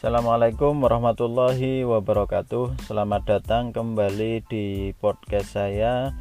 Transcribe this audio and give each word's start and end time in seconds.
Assalamualaikum 0.00 0.80
warahmatullahi 0.80 1.84
wabarakatuh. 1.84 2.88
Selamat 2.88 3.20
datang 3.28 3.68
kembali 3.68 4.40
di 4.48 4.96
podcast 4.96 5.60
saya. 5.60 6.16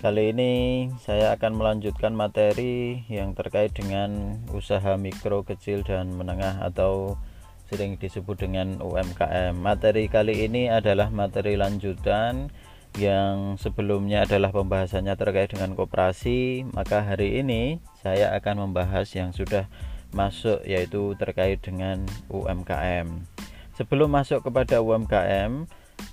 Kali 0.00 0.32
ini 0.32 0.52
saya 1.04 1.36
akan 1.36 1.52
melanjutkan 1.52 2.16
materi 2.16 3.04
yang 3.12 3.36
terkait 3.36 3.76
dengan 3.76 4.40
usaha 4.56 4.96
mikro, 4.96 5.44
kecil, 5.44 5.84
dan 5.84 6.16
menengah 6.16 6.64
atau 6.64 7.20
sering 7.68 8.00
disebut 8.00 8.40
dengan 8.40 8.80
UMKM 8.80 9.52
Materi 9.52 10.08
kali 10.08 10.48
ini 10.48 10.72
adalah 10.72 11.12
materi 11.12 11.60
lanjutan 11.60 12.48
yang 12.96 13.60
sebelumnya 13.60 14.24
adalah 14.24 14.48
pembahasannya 14.48 15.12
terkait 15.20 15.52
dengan 15.52 15.76
koperasi. 15.76 16.64
Maka 16.72 17.04
hari 17.04 17.36
ini 17.36 17.84
saya 18.00 18.32
akan 18.32 18.72
membahas 18.72 19.12
yang 19.12 19.36
sudah 19.36 19.68
masuk 20.12 20.62
yaitu 20.66 21.14
terkait 21.16 21.62
dengan 21.62 22.02
UMKM 22.28 23.06
sebelum 23.80 24.12
masuk 24.12 24.44
kepada 24.44 24.84
UMKM 24.84 25.64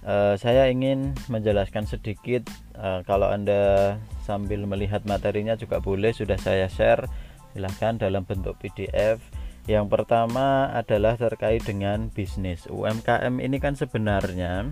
eh, 0.08 0.36
saya 0.40 0.72
ingin 0.72 1.12
menjelaskan 1.28 1.84
sedikit 1.84 2.48
eh, 2.78 3.04
kalau 3.04 3.28
anda 3.28 3.96
sambil 4.24 4.64
melihat 4.64 5.04
materinya 5.04 5.60
juga 5.60 5.84
boleh 5.84 6.16
sudah 6.16 6.40
saya 6.40 6.72
share 6.72 7.04
silahkan 7.52 8.00
dalam 8.00 8.24
bentuk 8.24 8.56
PDF 8.62 9.20
yang 9.68 9.92
pertama 9.92 10.72
adalah 10.72 11.20
terkait 11.20 11.60
dengan 11.68 12.08
bisnis. 12.08 12.72
UMKM 12.72 13.44
ini 13.44 13.60
kan 13.60 13.76
sebenarnya 13.76 14.72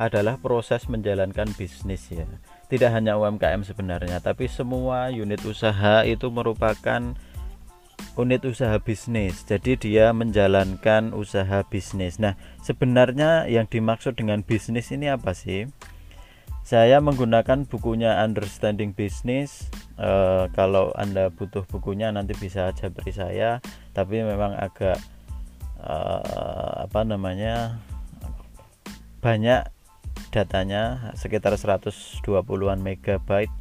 adalah 0.00 0.40
proses 0.40 0.88
menjalankan 0.88 1.52
bisnis 1.52 2.08
ya. 2.08 2.24
Tidak 2.72 2.88
hanya 2.88 3.20
UMKM 3.20 3.60
sebenarnya, 3.60 4.24
tapi 4.24 4.48
semua 4.48 5.12
unit 5.12 5.44
usaha 5.44 6.00
itu 6.08 6.32
merupakan 6.32 7.12
unit 8.16 8.44
usaha 8.44 8.76
bisnis. 8.76 9.44
Jadi 9.48 9.80
dia 9.80 10.12
menjalankan 10.12 11.16
usaha 11.16 11.64
bisnis. 11.64 12.20
Nah, 12.20 12.36
sebenarnya 12.60 13.48
yang 13.48 13.64
dimaksud 13.64 14.20
dengan 14.20 14.44
bisnis 14.44 14.92
ini 14.92 15.08
apa 15.08 15.32
sih? 15.32 15.68
Saya 16.62 17.02
menggunakan 17.02 17.66
bukunya 17.66 18.22
Understanding 18.22 18.94
Business. 18.94 19.66
E, 19.98 20.10
kalau 20.54 20.94
Anda 20.94 21.32
butuh 21.34 21.66
bukunya 21.66 22.14
nanti 22.14 22.38
bisa 22.38 22.70
aja 22.70 22.86
beri 22.86 23.10
saya, 23.10 23.58
tapi 23.96 24.22
memang 24.22 24.54
agak 24.54 25.00
e, 25.80 25.94
apa 26.86 27.00
namanya? 27.02 27.82
banyak 29.22 29.70
datanya 30.34 31.14
sekitar 31.14 31.54
120-an 31.54 32.82
megabyte 32.82 33.54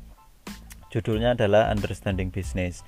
judulnya 0.90 1.38
adalah 1.38 1.70
Understanding 1.70 2.34
Business 2.34 2.82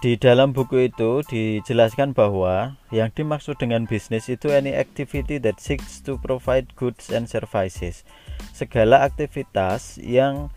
di 0.00 0.16
dalam 0.16 0.56
buku 0.56 0.88
itu 0.88 1.20
dijelaskan 1.28 2.16
bahwa 2.16 2.80
yang 2.88 3.12
dimaksud 3.12 3.60
dengan 3.60 3.84
bisnis 3.84 4.32
itu 4.32 4.48
any 4.48 4.72
activity 4.72 5.36
that 5.36 5.60
seeks 5.60 6.00
to 6.00 6.16
provide 6.16 6.72
goods 6.72 7.12
and 7.12 7.28
services. 7.28 8.08
Segala 8.56 9.04
aktivitas 9.04 10.00
yang 10.00 10.48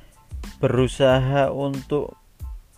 berusaha 0.64 1.52
untuk 1.52 2.16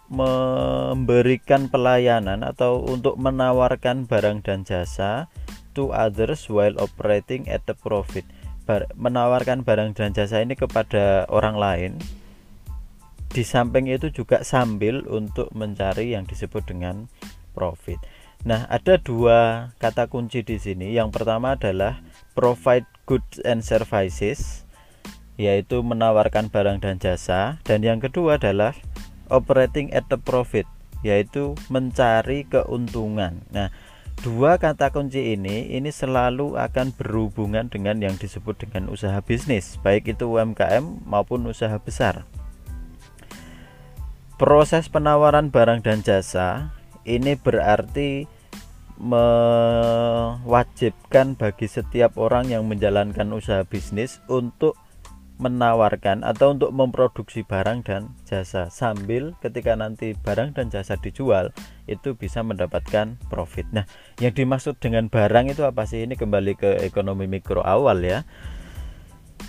memberikan 0.10 1.70
pelayanan 1.70 2.42
atau 2.42 2.82
untuk 2.82 3.18
menawarkan 3.22 4.10
barang 4.10 4.42
dan 4.42 4.66
jasa 4.66 5.30
to 5.78 5.94
others 5.94 6.50
while 6.50 6.74
operating 6.82 7.46
at 7.46 7.62
a 7.70 7.78
profit. 7.78 8.26
Bar, 8.66 8.90
menawarkan 8.98 9.62
barang 9.62 9.94
dan 9.94 10.18
jasa 10.18 10.42
ini 10.42 10.58
kepada 10.58 11.30
orang 11.30 11.62
lain 11.62 11.92
di 13.36 13.44
samping 13.44 13.92
itu 13.92 14.16
juga 14.16 14.48
sambil 14.48 15.04
untuk 15.12 15.52
mencari 15.52 16.16
yang 16.16 16.24
disebut 16.24 16.64
dengan 16.64 17.12
profit. 17.52 18.00
Nah, 18.48 18.64
ada 18.72 18.96
dua 18.96 19.72
kata 19.76 20.08
kunci 20.08 20.40
di 20.40 20.56
sini. 20.56 20.96
Yang 20.96 21.20
pertama 21.20 21.60
adalah 21.60 22.00
provide 22.32 22.88
goods 23.04 23.44
and 23.44 23.60
services, 23.60 24.64
yaitu 25.36 25.84
menawarkan 25.84 26.48
barang 26.48 26.80
dan 26.80 26.96
jasa, 26.96 27.60
dan 27.68 27.84
yang 27.84 28.00
kedua 28.00 28.40
adalah 28.40 28.72
operating 29.28 29.92
at 29.92 30.08
the 30.08 30.16
profit, 30.16 30.64
yaitu 31.04 31.60
mencari 31.68 32.48
keuntungan. 32.48 33.44
Nah, 33.52 33.68
dua 34.24 34.56
kata 34.56 34.96
kunci 34.96 35.36
ini 35.36 35.76
ini 35.76 35.92
selalu 35.92 36.56
akan 36.56 36.96
berhubungan 36.96 37.68
dengan 37.68 38.00
yang 38.00 38.16
disebut 38.16 38.64
dengan 38.64 38.88
usaha 38.88 39.20
bisnis 39.20 39.76
baik 39.84 40.08
itu 40.16 40.24
UMKM 40.32 41.04
maupun 41.04 41.44
usaha 41.52 41.76
besar 41.84 42.24
proses 44.36 44.92
penawaran 44.92 45.48
barang 45.48 45.80
dan 45.88 46.04
jasa 46.04 46.76
ini 47.08 47.40
berarti 47.40 48.28
mewajibkan 49.00 50.48
bagi 51.36 51.68
setiap 51.68 52.16
orang 52.20 52.48
yang 52.52 52.68
menjalankan 52.68 53.32
usaha 53.36 53.64
bisnis 53.68 54.20
untuk 54.32 54.76
menawarkan 55.36 56.24
atau 56.24 56.56
untuk 56.56 56.72
memproduksi 56.72 57.44
barang 57.44 57.84
dan 57.84 58.16
jasa 58.24 58.72
sambil 58.72 59.36
ketika 59.44 59.76
nanti 59.76 60.16
barang 60.16 60.56
dan 60.56 60.72
jasa 60.72 60.96
dijual 60.96 61.52
itu 61.92 62.16
bisa 62.16 62.40
mendapatkan 62.40 63.20
profit. 63.28 63.68
Nah, 63.76 63.84
yang 64.24 64.32
dimaksud 64.32 64.80
dengan 64.80 65.12
barang 65.12 65.52
itu 65.52 65.68
apa 65.68 65.84
sih? 65.84 66.08
Ini 66.08 66.16
kembali 66.16 66.56
ke 66.56 66.80
ekonomi 66.88 67.28
mikro 67.28 67.60
awal 67.68 68.00
ya. 68.00 68.24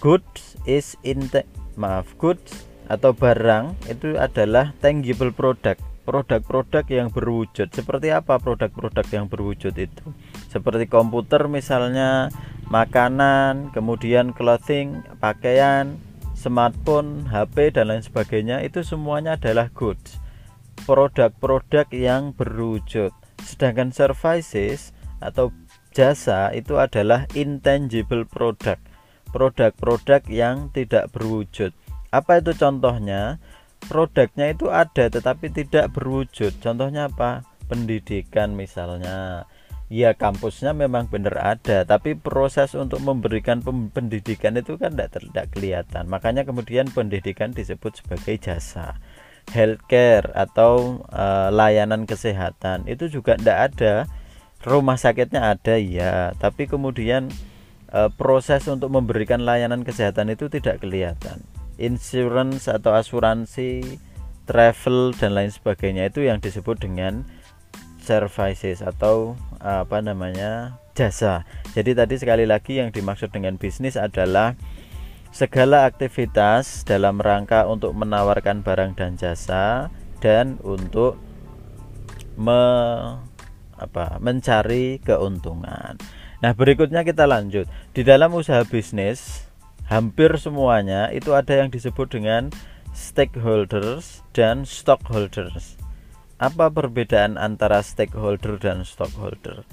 Goods 0.03 0.59
is 0.67 0.99
in 1.07 1.31
maaf, 1.79 2.19
goods 2.19 2.67
atau 2.87 3.11
barang 3.15 3.75
itu 3.91 4.15
adalah 4.15 4.71
tangible 4.79 5.35
product 5.35 5.83
produk-produk 6.07 6.87
yang 6.87 7.11
berwujud. 7.11 7.67
Seperti 7.75 8.15
apa 8.15 8.39
produk-produk 8.39 9.03
yang 9.11 9.27
berwujud 9.27 9.75
itu? 9.75 10.07
Seperti 10.47 10.87
komputer 10.87 11.51
misalnya 11.51 12.31
makanan 12.71 13.75
kemudian 13.75 14.31
clothing 14.31 15.03
pakaian 15.19 15.99
smartphone 16.39 17.27
HP 17.27 17.75
dan 17.75 17.91
lain 17.91 18.07
sebagainya 18.07 18.63
itu 18.63 18.87
semuanya 18.87 19.35
adalah 19.35 19.67
goods. 19.75 20.23
Produk-produk 20.87 21.91
yang 21.91 22.31
berwujud. 22.31 23.11
Sedangkan 23.43 23.91
services 23.91 24.95
atau 25.19 25.51
jasa 25.91 26.55
itu 26.55 26.79
adalah 26.79 27.27
intangible 27.35 28.23
product. 28.23 28.79
Produk-produk 29.35 30.23
yang 30.31 30.71
tidak 30.71 31.11
berwujud 31.11 31.75
apa 32.17 32.41
itu 32.41 32.57
contohnya? 32.57 33.37
Produknya 33.87 34.51
itu 34.51 34.73
ada 34.73 35.13
tetapi 35.13 35.53
tidak 35.53 35.93
berwujud. 35.93 36.57
Contohnya 36.65 37.13
apa? 37.13 37.45
Pendidikan 37.69 38.57
misalnya. 38.57 39.45
Ya 39.87 40.19
kampusnya 40.19 40.75
memang 40.75 41.07
benar 41.07 41.39
ada 41.39 41.87
tapi 41.87 42.19
proses 42.19 42.75
untuk 42.75 42.99
memberikan 43.07 43.63
pendidikan 43.95 44.59
itu 44.59 44.75
kan 44.81 44.99
tidak 44.99 45.15
tidak 45.15 45.47
kelihatan. 45.55 46.11
Makanya 46.11 46.43
kemudian 46.43 46.91
pendidikan 46.91 47.55
disebut 47.55 48.03
sebagai 48.03 48.35
jasa. 48.43 48.99
Healthcare 49.55 50.35
atau 50.35 51.07
uh, 51.07 51.55
layanan 51.55 52.03
kesehatan. 52.03 52.91
Itu 52.91 53.07
juga 53.07 53.39
tidak 53.39 53.59
ada. 53.71 53.95
Rumah 54.67 54.99
sakitnya 54.99 55.55
ada 55.55 55.79
ya 55.79 56.35
tapi 56.35 56.67
kemudian 56.67 57.31
uh, 57.95 58.11
proses 58.11 58.67
untuk 58.67 58.91
memberikan 58.91 59.47
layanan 59.47 59.87
kesehatan 59.87 60.35
itu 60.35 60.51
tidak 60.51 60.83
kelihatan 60.83 61.47
insurance 61.77 62.69
atau 62.69 62.97
asuransi, 62.97 64.01
travel 64.49 65.13
dan 65.17 65.37
lain 65.37 65.53
sebagainya 65.53 66.09
itu 66.09 66.25
yang 66.25 66.41
disebut 66.41 66.81
dengan 66.81 67.27
services 68.01 68.81
atau 68.81 69.35
apa 69.59 69.99
namanya 70.01 70.79
jasa. 70.95 71.45
Jadi 71.75 71.93
tadi 71.93 72.15
sekali 72.17 72.47
lagi 72.49 72.79
yang 72.79 72.95
dimaksud 72.95 73.35
dengan 73.35 73.59
bisnis 73.59 73.99
adalah 73.99 74.55
segala 75.35 75.85
aktivitas 75.85 76.87
dalam 76.87 77.21
rangka 77.21 77.69
untuk 77.69 77.93
menawarkan 77.93 78.65
barang 78.65 78.97
dan 78.97 79.21
jasa 79.21 79.93
dan 80.23 80.57
untuk 80.65 81.21
me, 82.41 82.63
apa, 83.77 84.17
mencari 84.23 85.03
keuntungan. 85.05 86.01
Nah, 86.41 86.53
berikutnya 86.53 87.05
kita 87.05 87.25
lanjut. 87.25 87.69
Di 87.97 88.05
dalam 88.05 88.33
usaha 88.33 88.65
bisnis 88.65 89.46
hampir 89.87 90.35
semuanya 90.39 91.09
itu 91.15 91.33
ada 91.33 91.63
yang 91.63 91.71
disebut 91.71 92.11
dengan 92.11 92.51
stakeholders 92.93 94.27
dan 94.35 94.67
stockholders. 94.67 95.79
Apa 96.37 96.69
perbedaan 96.69 97.41
antara 97.41 97.81
stakeholder 97.81 98.61
dan 98.61 98.85
stockholder? 98.85 99.65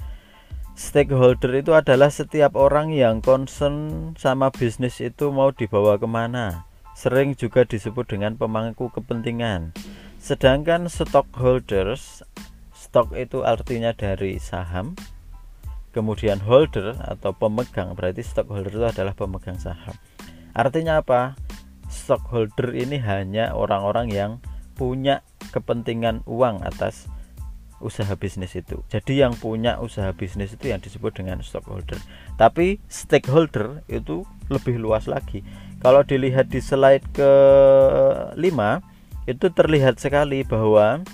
Stakeholder 0.74 1.54
itu 1.54 1.70
adalah 1.70 2.10
setiap 2.10 2.58
orang 2.58 2.90
yang 2.90 3.22
concern 3.22 4.10
sama 4.18 4.50
bisnis 4.50 4.98
itu 4.98 5.30
mau 5.30 5.54
dibawa 5.54 6.00
ke 6.00 6.08
mana. 6.08 6.66
Sering 6.98 7.38
juga 7.38 7.62
disebut 7.62 8.10
dengan 8.10 8.34
pemangku 8.34 8.90
kepentingan. 8.90 9.70
Sedangkan 10.18 10.90
stockholders, 10.90 12.26
stock 12.74 13.12
itu 13.14 13.46
artinya 13.46 13.94
dari 13.94 14.40
saham, 14.42 14.98
kemudian 15.94 16.42
holder 16.42 16.98
atau 16.98 17.30
pemegang 17.32 17.94
berarti 17.94 18.26
stockholder 18.26 18.74
itu 18.74 18.84
adalah 18.84 19.14
pemegang 19.14 19.56
saham 19.62 19.94
artinya 20.52 20.98
apa 20.98 21.38
stockholder 21.86 22.74
ini 22.74 22.98
hanya 22.98 23.54
orang-orang 23.54 24.10
yang 24.10 24.32
punya 24.74 25.22
kepentingan 25.54 26.26
uang 26.26 26.66
atas 26.66 27.06
usaha 27.84 28.16
bisnis 28.16 28.56
itu. 28.56 28.80
Jadi 28.88 29.20
yang 29.20 29.36
punya 29.36 29.76
usaha 29.76 30.08
bisnis 30.16 30.56
itu 30.56 30.72
yang 30.72 30.80
disebut 30.80 31.20
dengan 31.20 31.44
stockholder. 31.44 32.00
Tapi 32.40 32.80
stakeholder 32.88 33.84
itu 33.92 34.24
lebih 34.48 34.80
luas 34.80 35.04
lagi. 35.04 35.44
Kalau 35.84 36.00
dilihat 36.00 36.48
di 36.48 36.64
slide 36.64 37.04
ke 37.12 37.32
5 38.34 38.40
itu 39.28 39.46
terlihat 39.52 40.00
sekali 40.00 40.44
bahwa 40.48 41.04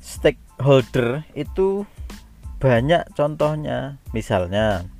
stakeholder 0.00 1.28
itu 1.36 1.84
banyak 2.66 3.06
contohnya. 3.14 4.02
Misalnya 4.10 4.90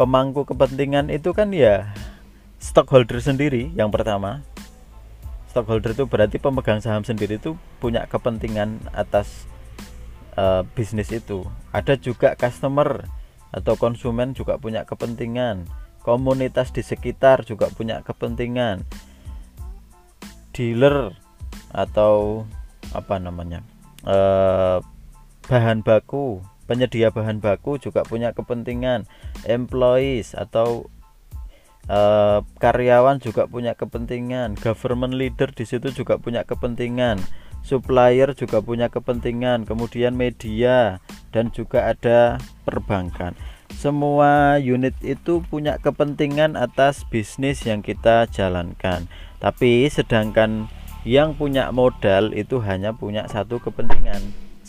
pemangku 0.00 0.48
kepentingan 0.48 1.12
itu 1.12 1.36
kan 1.36 1.52
ya 1.52 1.92
stockholder 2.56 3.20
sendiri 3.20 3.68
yang 3.76 3.92
pertama 3.92 4.40
stockholder 5.52 5.92
itu 5.92 6.08
berarti 6.08 6.40
pemegang 6.40 6.80
saham 6.80 7.02
sendiri 7.02 7.36
itu 7.36 7.58
punya 7.82 8.06
kepentingan 8.06 8.78
atas 8.94 9.50
uh, 10.38 10.62
bisnis 10.78 11.10
itu. 11.10 11.42
Ada 11.74 11.98
juga 11.98 12.38
customer 12.38 13.04
atau 13.50 13.74
konsumen 13.74 14.30
juga 14.32 14.56
punya 14.62 14.86
kepentingan. 14.86 15.66
Komunitas 16.06 16.70
di 16.70 16.86
sekitar 16.86 17.42
juga 17.42 17.68
punya 17.74 18.00
kepentingan. 18.06 18.86
Dealer 20.54 21.18
atau 21.74 22.46
apa 22.94 23.18
namanya? 23.18 23.66
Uh, 24.06 24.78
bahan 25.50 25.82
baku, 25.82 26.38
penyedia 26.70 27.10
bahan 27.10 27.42
baku 27.42 27.82
juga 27.82 28.06
punya 28.06 28.30
kepentingan. 28.30 29.10
Employees 29.50 30.38
atau 30.38 30.86
Uh, 31.90 32.46
karyawan 32.62 33.18
juga 33.18 33.50
punya 33.50 33.74
kepentingan, 33.74 34.54
government 34.62 35.10
leader 35.16 35.50
di 35.50 35.66
situ 35.66 35.90
juga 35.90 36.22
punya 36.22 36.46
kepentingan, 36.46 37.18
supplier 37.66 38.30
juga 38.36 38.62
punya 38.62 38.86
kepentingan, 38.92 39.66
kemudian 39.66 40.14
media 40.14 41.02
dan 41.34 41.50
juga 41.50 41.90
ada 41.90 42.38
perbankan. 42.62 43.34
Semua 43.74 44.60
unit 44.62 44.94
itu 45.02 45.42
punya 45.50 45.82
kepentingan 45.82 46.54
atas 46.54 47.02
bisnis 47.10 47.66
yang 47.66 47.82
kita 47.82 48.30
jalankan. 48.30 49.10
Tapi 49.42 49.90
sedangkan 49.90 50.70
yang 51.02 51.34
punya 51.34 51.74
modal 51.74 52.30
itu 52.38 52.62
hanya 52.62 52.94
punya 52.94 53.26
satu 53.26 53.58
kepentingan, 53.58 54.20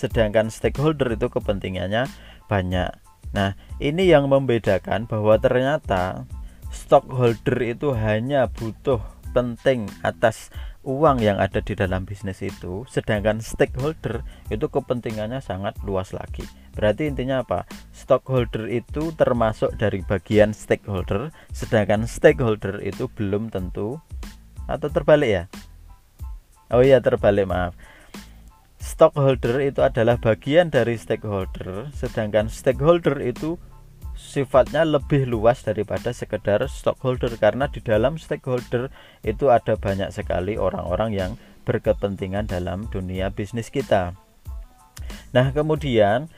sedangkan 0.02 0.50
stakeholder 0.50 1.14
itu 1.14 1.30
kepentingannya 1.30 2.10
banyak. 2.50 2.90
Nah, 3.38 3.54
ini 3.78 4.10
yang 4.10 4.26
membedakan 4.28 5.06
bahwa 5.06 5.38
ternyata 5.38 6.26
stockholder 6.74 7.62
itu 7.62 7.94
hanya 7.94 8.50
butuh 8.50 9.00
penting 9.32 9.88
atas 10.04 10.52
uang 10.82 11.22
yang 11.22 11.38
ada 11.38 11.62
di 11.62 11.78
dalam 11.78 12.04
bisnis 12.04 12.42
itu 12.42 12.84
sedangkan 12.90 13.40
stakeholder 13.40 14.26
itu 14.50 14.66
kepentingannya 14.68 15.40
sangat 15.40 15.78
luas 15.86 16.12
lagi. 16.12 16.44
Berarti 16.76 17.08
intinya 17.08 17.46
apa? 17.46 17.70
Stockholder 17.94 18.68
itu 18.68 19.14
termasuk 19.16 19.78
dari 19.78 20.02
bagian 20.04 20.52
stakeholder 20.52 21.30
sedangkan 21.54 22.10
stakeholder 22.10 22.82
itu 22.82 23.08
belum 23.14 23.54
tentu. 23.54 24.02
Atau 24.66 24.92
terbalik 24.92 25.30
ya? 25.30 25.44
Oh 26.72 26.80
iya 26.84 27.04
terbalik 27.04 27.48
maaf 27.48 27.76
stockholder 28.82 29.62
itu 29.62 29.86
adalah 29.86 30.18
bagian 30.18 30.74
dari 30.74 30.98
stakeholder 30.98 31.94
sedangkan 31.94 32.50
stakeholder 32.50 33.22
itu 33.22 33.62
sifatnya 34.18 34.86
lebih 34.86 35.26
luas 35.26 35.66
daripada 35.66 36.14
sekedar 36.14 36.62
stockholder 36.70 37.32
karena 37.42 37.70
di 37.72 37.82
dalam 37.82 38.22
stakeholder 38.22 38.94
itu 39.26 39.50
ada 39.50 39.74
banyak 39.80 40.14
sekali 40.14 40.60
orang-orang 40.60 41.12
yang 41.16 41.32
berkepentingan 41.66 42.50
dalam 42.50 42.90
dunia 42.90 43.30
bisnis 43.30 43.70
kita. 43.70 44.18
Nah, 45.32 45.54
kemudian 45.54 46.30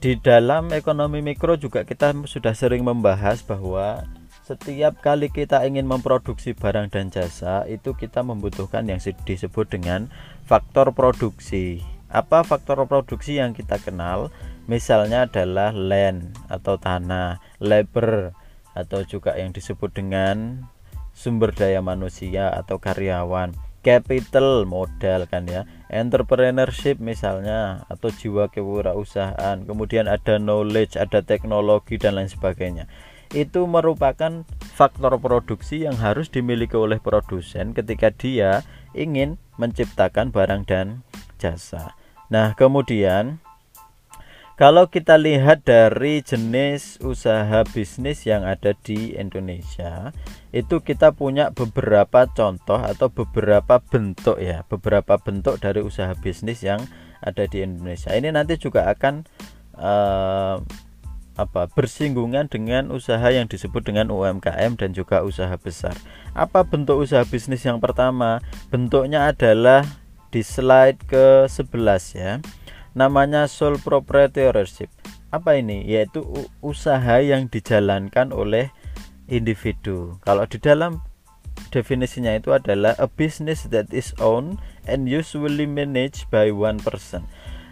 di 0.00 0.16
dalam 0.16 0.72
ekonomi 0.72 1.20
mikro 1.20 1.60
juga 1.60 1.84
kita 1.84 2.16
sudah 2.24 2.56
sering 2.56 2.84
membahas 2.84 3.44
bahwa 3.44 4.04
setiap 4.50 4.98
kali 4.98 5.30
kita 5.30 5.62
ingin 5.62 5.86
memproduksi 5.86 6.58
barang 6.58 6.90
dan 6.90 7.14
jasa 7.14 7.62
itu 7.70 7.94
kita 7.94 8.26
membutuhkan 8.26 8.82
yang 8.90 8.98
disebut 8.98 9.70
dengan 9.70 10.10
faktor 10.42 10.90
produksi. 10.90 11.86
Apa 12.10 12.42
faktor 12.42 12.82
produksi 12.90 13.38
yang 13.38 13.54
kita 13.54 13.78
kenal? 13.78 14.34
misalnya 14.70 15.26
adalah 15.26 15.74
land 15.74 16.30
atau 16.46 16.78
tanah, 16.78 17.42
labor 17.58 18.30
atau 18.70 19.02
juga 19.02 19.34
yang 19.34 19.50
disebut 19.50 19.90
dengan 19.90 20.62
sumber 21.10 21.50
daya 21.50 21.82
manusia 21.82 22.54
atau 22.54 22.78
karyawan, 22.78 23.50
capital 23.82 24.70
modal 24.70 25.26
kan 25.26 25.50
ya, 25.50 25.66
entrepreneurship 25.90 27.02
misalnya 27.02 27.82
atau 27.90 28.14
jiwa 28.14 28.46
kewirausahaan, 28.46 29.66
kemudian 29.66 30.06
ada 30.06 30.38
knowledge, 30.38 30.94
ada 30.94 31.18
teknologi 31.26 31.98
dan 31.98 32.14
lain 32.14 32.30
sebagainya. 32.30 32.86
Itu 33.30 33.70
merupakan 33.70 34.42
faktor 34.74 35.20
produksi 35.20 35.84
yang 35.84 35.94
harus 36.00 36.32
dimiliki 36.32 36.74
oleh 36.74 36.98
produsen 36.98 37.76
ketika 37.76 38.10
dia 38.10 38.64
ingin 38.96 39.36
menciptakan 39.60 40.32
barang 40.32 40.64
dan 40.66 41.04
jasa. 41.36 41.94
Nah, 42.32 42.56
kemudian 42.56 43.38
kalau 44.60 44.92
kita 44.92 45.16
lihat 45.16 45.64
dari 45.64 46.20
jenis 46.20 47.00
usaha 47.00 47.64
bisnis 47.72 48.28
yang 48.28 48.44
ada 48.44 48.76
di 48.76 49.16
Indonesia, 49.16 50.12
itu 50.52 50.84
kita 50.84 51.16
punya 51.16 51.48
beberapa 51.48 52.28
contoh 52.28 52.76
atau 52.76 53.08
beberapa 53.08 53.80
bentuk 53.80 54.36
ya, 54.36 54.68
beberapa 54.68 55.16
bentuk 55.16 55.64
dari 55.64 55.80
usaha 55.80 56.12
bisnis 56.12 56.60
yang 56.60 56.84
ada 57.24 57.48
di 57.48 57.64
Indonesia. 57.64 58.12
Ini 58.12 58.36
nanti 58.36 58.60
juga 58.60 58.92
akan 58.92 59.24
uh, 59.80 60.60
apa 61.40 61.72
bersinggungan 61.72 62.52
dengan 62.52 62.92
usaha 62.92 63.24
yang 63.32 63.48
disebut 63.48 63.80
dengan 63.88 64.12
UMKM 64.12 64.76
dan 64.76 64.92
juga 64.92 65.24
usaha 65.24 65.56
besar. 65.56 65.96
Apa 66.36 66.68
bentuk 66.68 67.00
usaha 67.00 67.24
bisnis 67.24 67.64
yang 67.64 67.80
pertama? 67.80 68.44
Bentuknya 68.68 69.32
adalah 69.32 69.88
di 70.28 70.44
slide 70.44 71.00
ke-11 71.08 72.02
ya 72.14 72.32
namanya 72.94 73.46
sole 73.46 73.78
proprietorship. 73.78 74.90
Apa 75.30 75.62
ini? 75.62 75.86
Yaitu 75.86 76.26
usaha 76.58 77.22
yang 77.22 77.46
dijalankan 77.46 78.34
oleh 78.34 78.74
individu. 79.30 80.18
Kalau 80.26 80.42
di 80.50 80.58
dalam 80.58 81.06
definisinya 81.70 82.34
itu 82.34 82.50
adalah 82.50 82.98
a 82.98 83.06
business 83.06 83.70
that 83.70 83.86
is 83.94 84.10
owned 84.18 84.58
and 84.90 85.06
usually 85.06 85.70
managed 85.70 86.26
by 86.34 86.50
one 86.50 86.82
person. 86.82 87.22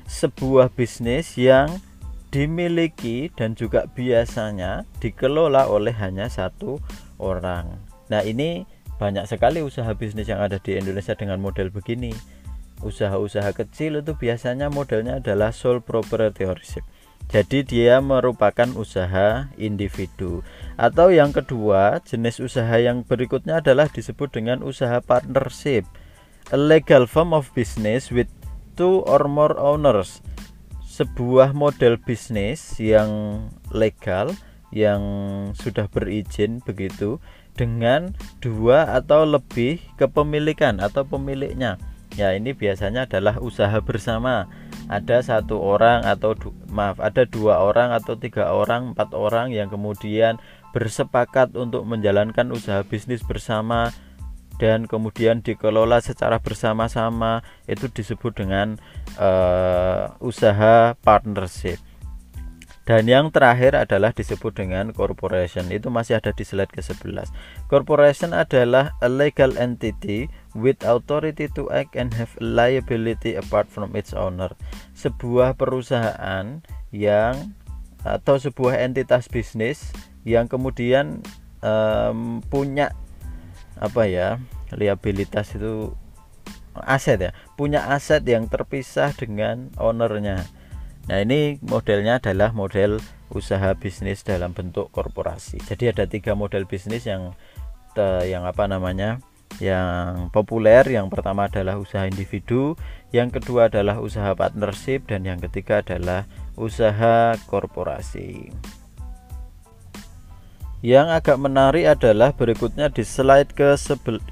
Sebuah 0.06 0.70
bisnis 0.72 1.34
yang 1.34 1.82
dimiliki 2.28 3.32
dan 3.32 3.56
juga 3.56 3.88
biasanya 3.88 4.84
dikelola 5.00 5.68
oleh 5.68 5.96
hanya 5.96 6.28
satu 6.28 6.80
orang. 7.16 7.80
Nah, 8.12 8.24
ini 8.24 8.68
banyak 8.98 9.24
sekali 9.30 9.62
usaha 9.64 9.88
bisnis 9.94 10.28
yang 10.28 10.42
ada 10.42 10.60
di 10.60 10.76
Indonesia 10.76 11.14
dengan 11.14 11.40
model 11.40 11.72
begini. 11.72 12.12
Usaha-usaha 12.78 13.54
kecil 13.54 14.02
itu 14.02 14.14
biasanya 14.14 14.70
modelnya 14.70 15.18
adalah 15.18 15.50
sole 15.50 15.82
proprietorship. 15.82 16.86
Jadi 17.28 17.60
dia 17.60 18.00
merupakan 18.00 18.72
usaha 18.72 19.52
individu. 19.60 20.40
Atau 20.80 21.12
yang 21.12 21.34
kedua 21.34 22.00
jenis 22.00 22.40
usaha 22.40 22.72
yang 22.80 23.04
berikutnya 23.04 23.60
adalah 23.60 23.90
disebut 23.90 24.32
dengan 24.32 24.64
usaha 24.64 25.02
partnership. 25.04 25.84
A 26.48 26.56
legal 26.56 27.04
form 27.04 27.36
of 27.36 27.52
business 27.52 28.08
with 28.08 28.30
two 28.80 29.04
or 29.04 29.28
more 29.28 29.52
owners 29.60 30.24
sebuah 30.98 31.54
model 31.54 31.94
bisnis 32.02 32.74
yang 32.82 33.46
legal 33.70 34.34
yang 34.74 35.00
sudah 35.54 35.86
berizin 35.86 36.58
begitu 36.66 37.22
dengan 37.54 38.18
dua 38.42 38.98
atau 38.98 39.22
lebih 39.22 39.78
kepemilikan 39.94 40.82
atau 40.82 41.06
pemiliknya. 41.06 41.78
Ya 42.18 42.34
ini 42.34 42.50
biasanya 42.50 43.06
adalah 43.06 43.38
usaha 43.38 43.78
bersama. 43.78 44.50
Ada 44.90 45.20
satu 45.20 45.60
orang 45.60 46.02
atau 46.02 46.34
maaf 46.72 46.98
ada 46.98 47.28
dua 47.28 47.60
orang 47.60 47.92
atau 47.92 48.16
tiga 48.16 48.50
orang 48.50 48.96
empat 48.96 49.12
orang 49.12 49.52
yang 49.52 49.68
kemudian 49.68 50.40
bersepakat 50.72 51.52
untuk 51.54 51.84
menjalankan 51.84 52.48
usaha 52.50 52.80
bisnis 52.82 53.20
bersama 53.20 53.92
dan 54.58 54.90
kemudian 54.90 55.40
dikelola 55.40 56.02
secara 56.02 56.42
bersama-sama 56.42 57.46
itu 57.70 57.86
disebut 57.86 58.34
dengan 58.34 58.76
uh, 59.16 60.12
usaha 60.18 60.98
partnership 61.00 61.78
dan 62.88 63.04
yang 63.04 63.28
terakhir 63.28 63.76
adalah 63.76 64.16
disebut 64.16 64.64
dengan 64.64 64.96
corporation. 64.96 65.68
Itu 65.68 65.92
masih 65.92 66.24
ada 66.24 66.32
di 66.32 66.40
slide 66.40 66.72
ke-11. 66.72 67.28
Corporation 67.68 68.32
adalah 68.32 68.96
a 69.04 69.12
legal 69.12 69.60
entity 69.60 70.32
with 70.56 70.80
authority 70.80 71.52
to 71.52 71.68
act 71.68 72.00
and 72.00 72.16
have 72.16 72.32
liability 72.40 73.36
apart 73.36 73.68
from 73.68 73.92
its 73.92 74.16
owner. 74.16 74.48
Sebuah 74.96 75.60
perusahaan 75.60 76.64
yang 76.88 77.52
atau 78.08 78.40
sebuah 78.40 78.80
entitas 78.80 79.28
bisnis 79.28 79.92
yang 80.24 80.48
kemudian 80.48 81.20
um, 81.60 82.40
punya 82.48 82.96
apa 83.78 84.06
ya 84.10 84.42
liabilitas 84.74 85.54
itu 85.56 85.94
aset 86.78 87.18
ya. 87.18 87.30
Punya 87.58 87.90
aset 87.90 88.22
yang 88.26 88.46
terpisah 88.46 89.14
dengan 89.14 89.72
ownernya. 89.80 90.46
Nah 91.08 91.18
ini 91.24 91.56
modelnya 91.64 92.20
adalah 92.20 92.52
model 92.52 93.00
usaha 93.32 93.72
bisnis 93.76 94.22
dalam 94.22 94.52
bentuk 94.52 94.92
korporasi. 94.92 95.60
Jadi 95.64 95.90
ada 95.90 96.04
tiga 96.04 96.36
model 96.36 96.68
bisnis 96.68 97.08
yang 97.08 97.34
yang 98.22 98.46
apa 98.46 98.70
namanya 98.70 99.18
yang 99.58 100.30
populer. 100.30 100.86
Yang 100.86 101.10
pertama 101.10 101.50
adalah 101.50 101.80
usaha 101.82 102.06
individu 102.06 102.78
yang 103.08 103.32
kedua 103.32 103.72
adalah 103.72 104.04
usaha 104.04 104.36
partnership 104.36 105.08
dan 105.08 105.24
yang 105.24 105.40
ketiga 105.40 105.80
adalah 105.80 106.28
usaha 106.60 107.32
korporasi 107.48 108.52
yang 110.78 111.10
agak 111.10 111.42
menarik 111.42 111.90
adalah 111.90 112.30
berikutnya 112.30 112.86
di 112.86 113.02
slide 113.02 113.50
ke, 113.50 113.74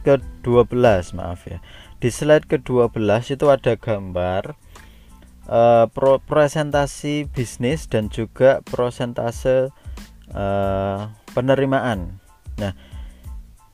ke 0.06 0.14
12 0.46 1.18
maaf 1.18 1.42
ya. 1.50 1.58
Di 1.98 2.12
slide 2.12 2.46
ke 2.46 2.62
12 2.62 3.34
itu 3.34 3.46
ada 3.50 3.74
gambar 3.74 4.54
uh, 5.50 5.90
pro 5.90 6.22
presentasi 6.22 7.26
bisnis 7.26 7.90
dan 7.90 8.06
juga 8.06 8.62
prosentase 8.62 9.74
uh, 10.30 11.10
penerimaan. 11.34 12.22
Nah 12.62 12.78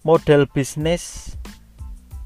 model 0.01 0.49
bisnis 0.49 1.37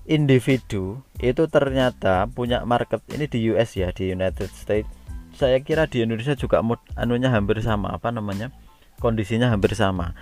individu 0.06 1.02
itu 1.18 1.50
ternyata 1.50 2.30
punya 2.30 2.62
market 2.62 3.02
ini 3.10 3.26
di 3.26 3.50
US 3.50 3.74
ya 3.74 3.90
di 3.90 4.14
United 4.14 4.50
States. 4.54 4.86
Saya 5.34 5.58
kira 5.58 5.90
di 5.90 6.06
Indonesia 6.06 6.38
juga 6.38 6.62
anunya 6.94 7.28
hampir 7.28 7.58
sama 7.60 7.92
apa 7.92 8.08
namanya 8.14 8.54
kondisinya 8.98 9.52
hampir 9.52 9.76
sama 9.76 10.16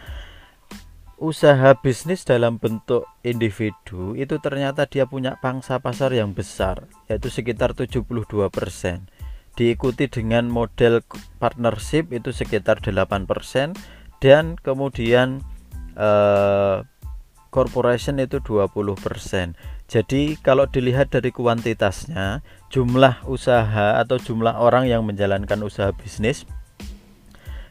usaha 1.18 1.78
bisnis 1.78 2.26
dalam 2.26 2.58
bentuk 2.58 3.06
individu 3.22 4.18
itu 4.18 4.36
ternyata 4.42 4.84
dia 4.84 5.06
punya 5.06 5.38
pangsa 5.38 5.78
pasar 5.78 6.10
yang 6.12 6.34
besar 6.34 6.84
yaitu 7.06 7.30
sekitar 7.30 7.72
72% 7.72 8.26
diikuti 9.54 10.04
dengan 10.10 10.50
model 10.50 11.06
partnership 11.38 12.10
itu 12.10 12.34
sekitar 12.34 12.82
8% 12.82 13.30
dan 14.18 14.58
kemudian 14.58 15.40
eh, 15.94 16.82
corporation 17.54 18.18
itu 18.18 18.42
20%. 18.42 19.54
Jadi 19.86 20.34
kalau 20.42 20.66
dilihat 20.66 21.14
dari 21.14 21.30
kuantitasnya, 21.30 22.42
jumlah 22.74 23.22
usaha 23.30 24.02
atau 24.02 24.18
jumlah 24.18 24.58
orang 24.58 24.90
yang 24.90 25.06
menjalankan 25.06 25.62
usaha 25.62 25.94
bisnis 25.94 26.42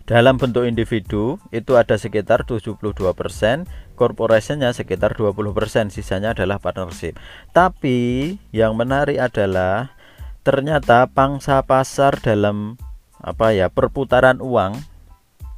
dalam 0.03 0.35
bentuk 0.35 0.67
individu 0.67 1.39
itu 1.55 1.79
ada 1.79 1.95
sekitar 1.95 2.43
72%, 2.43 2.75
corporationnya 3.95 4.75
sekitar 4.75 5.15
20%, 5.15 5.95
sisanya 5.95 6.35
adalah 6.35 6.59
partnership. 6.59 7.15
Tapi 7.55 8.35
yang 8.51 8.75
menarik 8.75 9.15
adalah 9.15 9.95
ternyata 10.43 11.07
pangsa 11.07 11.63
pasar 11.63 12.19
dalam 12.19 12.75
apa 13.23 13.55
ya 13.55 13.71
perputaran 13.71 14.43
uang 14.43 14.75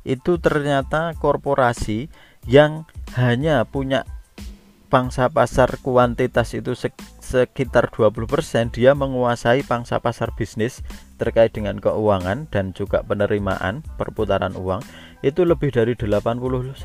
itu 0.05 0.37
ternyata 0.37 1.17
korporasi 1.17 2.13
yang 2.45 2.85
hanya 3.17 3.65
punya 3.65 4.05
pangsa 4.93 5.33
pasar 5.33 5.81
kuantitas 5.81 6.53
itu 6.53 6.77
sekitar 7.19 7.89
20% 7.89 8.29
dia 8.77 8.93
menguasai 8.93 9.65
pangsa 9.65 9.97
pasar 9.97 10.37
bisnis 10.37 10.85
terkait 11.15 11.55
dengan 11.55 11.79
keuangan 11.79 12.47
dan 12.51 12.75
juga 12.75 13.03
penerimaan 13.03 13.83
perputaran 13.95 14.53
uang 14.55 14.83
itu 15.23 15.47
lebih 15.47 15.71
dari 15.71 15.95
81%. 15.95 16.75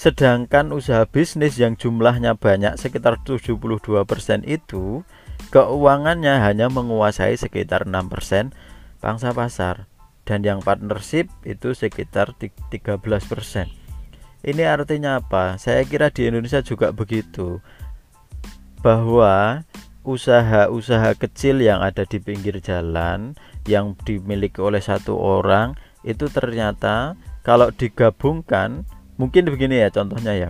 Sedangkan 0.00 0.72
usaha 0.72 1.04
bisnis 1.04 1.60
yang 1.60 1.76
jumlahnya 1.76 2.36
banyak 2.36 2.80
sekitar 2.80 3.20
72% 3.20 3.76
itu 4.48 5.04
keuangannya 5.52 6.40
hanya 6.40 6.72
menguasai 6.72 7.36
sekitar 7.36 7.84
6% 7.84 8.52
pangsa 9.00 9.32
pasar 9.36 9.90
dan 10.24 10.40
yang 10.44 10.64
partnership 10.64 11.28
itu 11.44 11.76
sekitar 11.76 12.32
13%. 12.38 12.72
Ini 14.40 14.62
artinya 14.64 15.20
apa? 15.20 15.60
Saya 15.60 15.84
kira 15.84 16.08
di 16.08 16.32
Indonesia 16.32 16.64
juga 16.64 16.96
begitu. 16.96 17.60
Bahwa 18.80 19.68
usaha-usaha 20.10 21.14
kecil 21.14 21.62
yang 21.62 21.78
ada 21.86 22.02
di 22.02 22.18
pinggir 22.18 22.58
jalan 22.58 23.38
yang 23.70 23.94
dimiliki 24.02 24.58
oleh 24.58 24.82
satu 24.82 25.14
orang 25.14 25.78
itu 26.02 26.26
ternyata 26.26 27.14
kalau 27.46 27.70
digabungkan 27.70 28.82
mungkin 29.14 29.46
begini 29.46 29.86
ya 29.86 29.94
contohnya 29.94 30.34
ya 30.34 30.48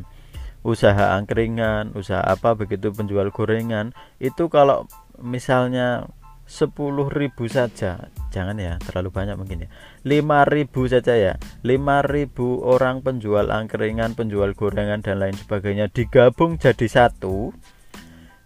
usaha 0.65 1.17
angkringan 1.17 1.93
usaha 1.93 2.25
apa 2.25 2.57
begitu 2.57 2.89
penjual 2.93 3.29
gorengan 3.29 3.93
itu 4.17 4.49
kalau 4.49 4.89
misalnya 5.21 6.09
10.000 6.51 7.31
saja 7.47 8.11
jangan 8.35 8.59
ya 8.59 8.75
terlalu 8.83 9.15
banyak 9.15 9.39
mungkin 9.39 9.67
ya 9.67 9.69
5.000 10.03 10.93
saja 10.93 11.15
ya 11.15 11.35
5.000 11.63 12.35
orang 12.67 13.07
penjual 13.07 13.47
angkringan 13.55 14.19
penjual 14.19 14.51
gorengan 14.59 14.99
dan 14.99 15.23
lain 15.23 15.39
sebagainya 15.39 15.87
digabung 15.95 16.59
jadi 16.59 16.87
satu 16.91 17.55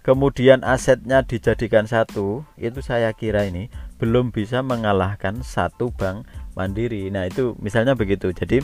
kemudian 0.04 0.61
asetnya 0.62 1.25
dijadikan 1.25 1.88
satu 1.88 2.44
itu 2.61 2.84
saya 2.84 3.11
kira 3.16 3.49
ini 3.49 3.73
belum 3.96 4.30
bisa 4.37 4.61
mengalahkan 4.61 5.40
satu 5.40 5.88
bank 5.96 6.28
mandiri. 6.52 7.08
Nah 7.08 7.25
itu 7.25 7.56
misalnya 7.58 7.96
begitu. 7.96 8.30
Jadi 8.30 8.61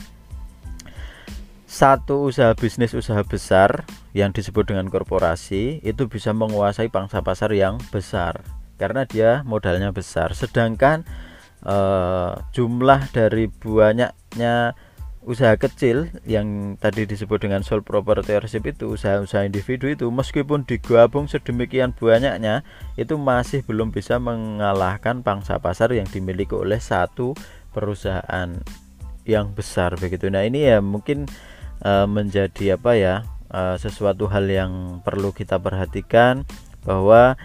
satu 1.64 2.28
usaha 2.28 2.52
bisnis 2.52 2.92
usaha 2.92 3.24
besar 3.24 3.88
yang 4.12 4.36
disebut 4.36 4.68
dengan 4.68 4.92
korporasi 4.92 5.80
itu 5.80 6.10
bisa 6.10 6.36
menguasai 6.36 6.92
pangsa 6.92 7.24
pasar 7.24 7.54
yang 7.56 7.80
besar 7.88 8.44
karena 8.76 9.08
dia 9.08 9.40
modalnya 9.48 9.96
besar. 9.96 10.36
Sedangkan 10.36 11.08
uh, 11.64 12.36
jumlah 12.52 13.08
dari 13.16 13.48
banyaknya 13.48 14.76
usaha 15.30 15.54
kecil 15.54 16.10
yang 16.26 16.74
tadi 16.82 17.06
disebut 17.06 17.46
dengan 17.46 17.62
sole 17.62 17.86
proprietorship 17.86 18.66
itu 18.66 18.90
usaha-usaha 18.90 19.46
individu 19.46 19.86
itu 19.86 20.10
meskipun 20.10 20.66
digabung 20.66 21.30
sedemikian 21.30 21.94
banyaknya 21.94 22.66
itu 22.98 23.14
masih 23.14 23.62
belum 23.62 23.94
bisa 23.94 24.18
mengalahkan 24.18 25.22
pangsa 25.22 25.62
pasar 25.62 25.94
yang 25.94 26.10
dimiliki 26.10 26.58
oleh 26.58 26.82
satu 26.82 27.38
perusahaan 27.70 28.58
yang 29.22 29.54
besar 29.54 29.94
begitu. 29.94 30.26
Nah 30.26 30.42
ini 30.42 30.66
ya 30.66 30.82
mungkin 30.82 31.30
uh, 31.86 32.10
menjadi 32.10 32.74
apa 32.74 32.98
ya 32.98 33.14
uh, 33.54 33.78
sesuatu 33.78 34.26
hal 34.26 34.50
yang 34.50 34.98
perlu 35.06 35.30
kita 35.30 35.62
perhatikan 35.62 36.42
bahwa 36.82 37.38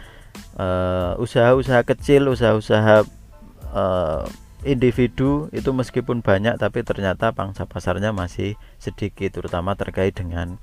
Eh, 0.56 1.14
usaha-usaha 1.20 1.84
kecil, 1.84 2.32
usaha-usaha 2.32 3.04
individu 4.66 5.48
itu 5.54 5.70
meskipun 5.70 6.26
banyak 6.26 6.58
tapi 6.58 6.82
ternyata 6.82 7.32
pangsa 7.32 7.70
pasarnya 7.70 8.10
masih 8.10 8.58
sedikit 8.82 9.38
terutama 9.38 9.78
terkait 9.78 10.18
dengan 10.18 10.58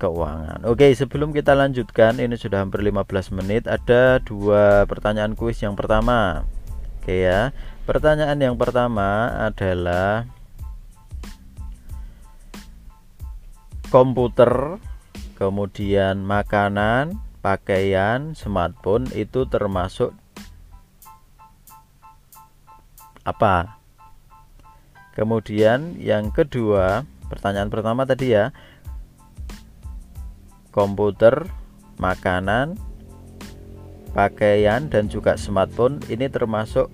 keuangan. 0.00 0.64
Oke, 0.68 0.92
sebelum 0.92 1.32
kita 1.32 1.52
lanjutkan 1.56 2.20
ini 2.20 2.36
sudah 2.36 2.64
hampir 2.64 2.80
15 2.80 3.36
menit 3.36 3.68
ada 3.68 4.20
dua 4.24 4.84
pertanyaan 4.88 5.36
kuis 5.36 5.60
yang 5.60 5.76
pertama. 5.76 6.48
Oke 7.00 7.28
ya. 7.28 7.52
Pertanyaan 7.86 8.42
yang 8.42 8.56
pertama 8.58 9.30
adalah 9.46 10.26
komputer, 13.94 14.82
kemudian 15.38 16.26
makanan, 16.26 17.22
pakaian, 17.38 18.34
smartphone 18.34 19.06
itu 19.14 19.46
termasuk 19.46 20.10
apa? 23.26 23.82
Kemudian 25.18 25.98
yang 25.98 26.30
kedua, 26.30 27.02
pertanyaan 27.26 27.68
pertama 27.68 28.06
tadi 28.06 28.38
ya. 28.38 28.54
Komputer, 30.70 31.50
makanan, 31.98 32.78
pakaian 34.14 34.86
dan 34.86 35.10
juga 35.10 35.34
smartphone 35.34 35.98
ini 36.06 36.30
termasuk 36.30 36.86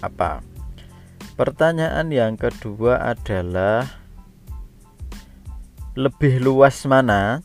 apa? 0.00 0.40
Pertanyaan 1.34 2.14
yang 2.14 2.38
kedua 2.38 3.12
adalah 3.12 3.84
lebih 5.98 6.40
luas 6.42 6.86
mana 6.86 7.42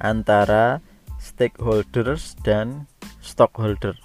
antara 0.00 0.82
stakeholders 1.20 2.34
dan 2.42 2.90
stockholder. 3.22 4.01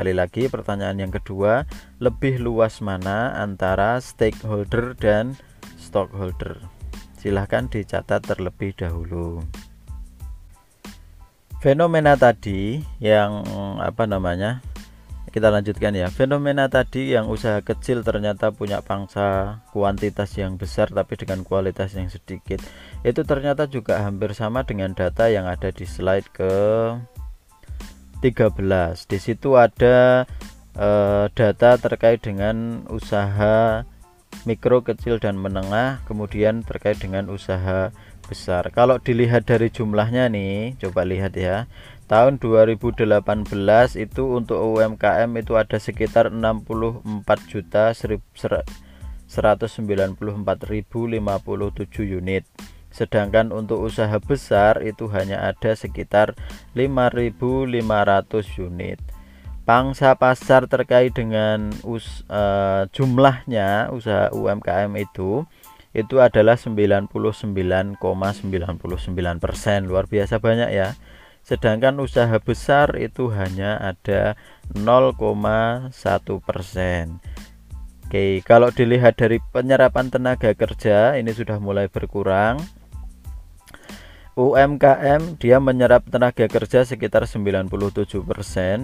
Kali 0.00 0.16
lagi 0.16 0.48
pertanyaan 0.48 0.96
yang 0.96 1.12
kedua, 1.12 1.68
lebih 2.00 2.40
luas 2.40 2.80
mana 2.80 3.36
antara 3.36 4.00
stakeholder 4.00 4.96
dan 4.96 5.36
stockholder? 5.76 6.56
Silahkan 7.20 7.68
dicatat 7.68 8.24
terlebih 8.24 8.72
dahulu. 8.80 9.44
Fenomena 11.60 12.16
tadi 12.16 12.80
yang 12.96 13.44
apa 13.76 14.08
namanya? 14.08 14.64
kita 15.30 15.46
lanjutkan 15.46 15.94
ya 15.94 16.10
fenomena 16.10 16.66
tadi 16.66 17.14
yang 17.14 17.30
usaha 17.30 17.62
kecil 17.62 18.02
ternyata 18.02 18.50
punya 18.50 18.82
pangsa 18.82 19.62
kuantitas 19.70 20.34
yang 20.34 20.58
besar 20.58 20.90
tapi 20.90 21.14
dengan 21.14 21.46
kualitas 21.46 21.94
yang 21.94 22.10
sedikit 22.10 22.58
itu 23.06 23.22
ternyata 23.22 23.70
juga 23.70 24.02
hampir 24.02 24.34
sama 24.34 24.66
dengan 24.66 24.90
data 24.90 25.30
yang 25.30 25.46
ada 25.46 25.70
di 25.70 25.86
slide 25.86 26.26
ke 26.34 26.50
13 28.20 29.08
di 29.08 29.18
situ 29.18 29.56
ada 29.56 30.28
eh, 30.76 31.26
data 31.32 31.70
terkait 31.80 32.20
dengan 32.20 32.84
usaha 32.92 33.88
mikro 34.44 34.80
kecil 34.86 35.18
dan 35.18 35.36
menengah 35.36 36.00
kemudian 36.06 36.62
terkait 36.62 37.00
dengan 37.00 37.28
usaha 37.28 37.90
besar. 38.30 38.70
Kalau 38.70 39.02
dilihat 39.02 39.50
dari 39.50 39.74
jumlahnya 39.74 40.30
nih 40.30 40.78
coba 40.78 41.02
lihat 41.02 41.34
ya. 41.34 41.66
Tahun 42.06 42.38
2018 42.42 43.06
itu 43.98 44.22
untuk 44.34 44.58
UMKM 44.58 45.30
itu 45.38 45.54
ada 45.54 45.78
sekitar 45.78 46.34
64 46.34 47.06
juta 47.46 47.94
194.057 47.94 49.30
unit 52.18 52.42
sedangkan 52.90 53.54
untuk 53.54 53.80
usaha 53.86 54.18
besar 54.18 54.82
itu 54.82 55.06
hanya 55.14 55.46
ada 55.46 55.72
sekitar 55.78 56.34
5.500 56.74 57.70
unit. 58.58 58.98
Pangsa 59.62 60.18
pasar 60.18 60.66
terkait 60.66 61.14
dengan 61.14 61.70
us, 61.86 62.26
uh, 62.26 62.90
jumlahnya 62.90 63.94
usaha 63.94 64.26
UMKM 64.34 64.90
itu 64.98 65.46
itu 65.90 66.22
adalah 66.22 66.58
99,99% 66.58 67.06
,99%. 67.98 69.86
luar 69.86 70.06
biasa 70.10 70.42
banyak 70.42 70.70
ya. 70.74 70.98
Sedangkan 71.46 71.98
usaha 72.02 72.36
besar 72.42 72.98
itu 72.98 73.30
hanya 73.30 73.78
ada 73.78 74.34
0,1 74.74 76.42
persen. 76.42 77.18
Oke 78.10 78.42
kalau 78.42 78.74
dilihat 78.74 79.22
dari 79.22 79.38
penyerapan 79.54 80.10
tenaga 80.10 80.50
kerja 80.50 81.14
ini 81.14 81.30
sudah 81.30 81.62
mulai 81.62 81.86
berkurang 81.86 82.58
UMKM 84.38 85.42
dia 85.42 85.58
menyerap 85.58 86.06
tenaga 86.06 86.46
kerja 86.46 86.86
sekitar 86.86 87.26
97% 87.26 87.66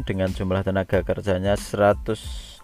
dengan 0.03 0.29
jumlah 0.35 0.67
tenaga 0.67 1.07
kerjanya 1.07 1.55
116 1.55 2.59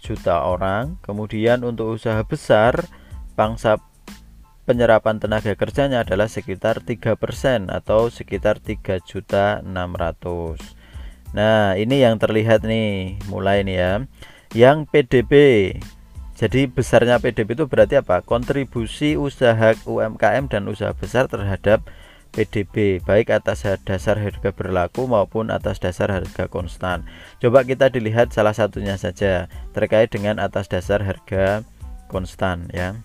juta 0.00 0.34
orang. 0.40 0.96
Kemudian 1.04 1.60
untuk 1.68 2.00
usaha 2.00 2.24
besar 2.24 2.88
pangsa 3.36 3.76
penyerapan 4.64 5.20
tenaga 5.20 5.52
kerjanya 5.52 6.00
adalah 6.00 6.32
sekitar 6.32 6.80
3% 6.80 7.68
atau 7.68 8.08
sekitar 8.08 8.64
3 8.64 9.04
juta 9.04 9.60
600 9.60 10.84
Nah 11.36 11.74
ini 11.76 12.00
yang 12.00 12.16
terlihat 12.16 12.64
nih 12.64 13.20
mulai 13.28 13.66
nih 13.66 13.76
ya. 13.76 13.92
Yang 14.54 14.78
PDB 14.88 15.32
jadi 16.34 16.66
besarnya 16.66 17.22
PDB 17.22 17.54
itu 17.54 17.70
berarti 17.70 18.02
apa? 18.02 18.18
Kontribusi 18.26 19.14
usaha 19.14 19.78
UMKM 19.86 20.50
dan 20.50 20.66
usaha 20.66 20.90
besar 20.90 21.30
terhadap 21.30 21.86
PDB 22.34 22.98
baik 23.06 23.30
atas 23.30 23.62
dasar 23.86 24.18
harga 24.18 24.50
berlaku 24.50 25.06
maupun 25.06 25.54
atas 25.54 25.78
dasar 25.78 26.10
harga 26.10 26.50
konstan. 26.50 27.06
Coba 27.38 27.62
kita 27.62 27.86
dilihat 27.86 28.34
salah 28.34 28.50
satunya 28.50 28.98
saja 28.98 29.46
terkait 29.70 30.10
dengan 30.10 30.42
atas 30.42 30.66
dasar 30.66 31.06
harga 31.06 31.62
konstan 32.10 32.66
ya. 32.74 32.98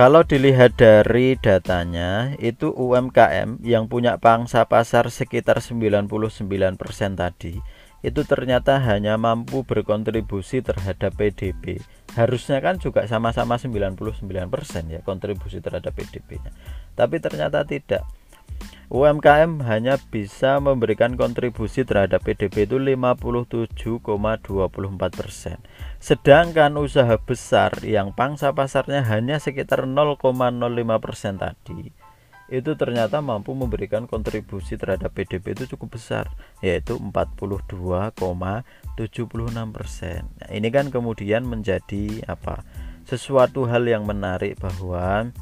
Kalau 0.00 0.24
dilihat 0.24 0.80
dari 0.80 1.36
datanya, 1.36 2.32
itu 2.40 2.72
UMKM 2.72 3.60
yang 3.60 3.84
punya 3.84 4.16
pangsa 4.16 4.64
pasar 4.64 5.12
sekitar 5.12 5.60
99% 5.60 6.08
tadi, 7.20 7.60
itu 8.00 8.24
ternyata 8.24 8.80
hanya 8.80 9.20
mampu 9.20 9.60
berkontribusi 9.64 10.64
terhadap 10.64 11.12
PDB. 11.20 11.84
Harusnya 12.16 12.64
kan 12.64 12.80
juga 12.80 13.04
sama-sama 13.04 13.60
99% 13.60 14.00
ya 14.88 15.04
kontribusi 15.04 15.60
terhadap 15.60 15.92
PDB-nya. 15.92 16.52
Tapi 16.96 17.20
ternyata 17.20 17.60
tidak. 17.68 18.08
UMKM 18.90 19.62
hanya 19.70 20.02
bisa 20.10 20.58
memberikan 20.58 21.14
kontribusi 21.14 21.86
terhadap 21.86 22.26
PDB 22.26 22.66
itu 22.66 22.82
57,24%. 22.82 25.62
Sedangkan 26.02 26.74
usaha 26.74 27.14
besar 27.22 27.86
yang 27.86 28.10
pangsa 28.10 28.50
pasarnya 28.50 29.06
hanya 29.06 29.38
sekitar 29.38 29.86
0,05% 29.86 31.38
tadi 31.38 31.99
itu 32.50 32.74
ternyata 32.74 33.22
mampu 33.22 33.54
memberikan 33.54 34.10
kontribusi 34.10 34.74
terhadap 34.74 35.14
PDB 35.14 35.54
itu 35.54 35.70
cukup 35.74 35.96
besar 35.96 36.26
yaitu 36.60 36.98
42,76%. 36.98 39.00
Nah, 39.00 40.50
ini 40.50 40.68
kan 40.68 40.90
kemudian 40.90 41.46
menjadi 41.46 42.26
apa? 42.26 42.66
sesuatu 43.10 43.66
hal 43.66 43.90
yang 43.90 44.06
menarik 44.06 44.54
bahwa 44.62 45.34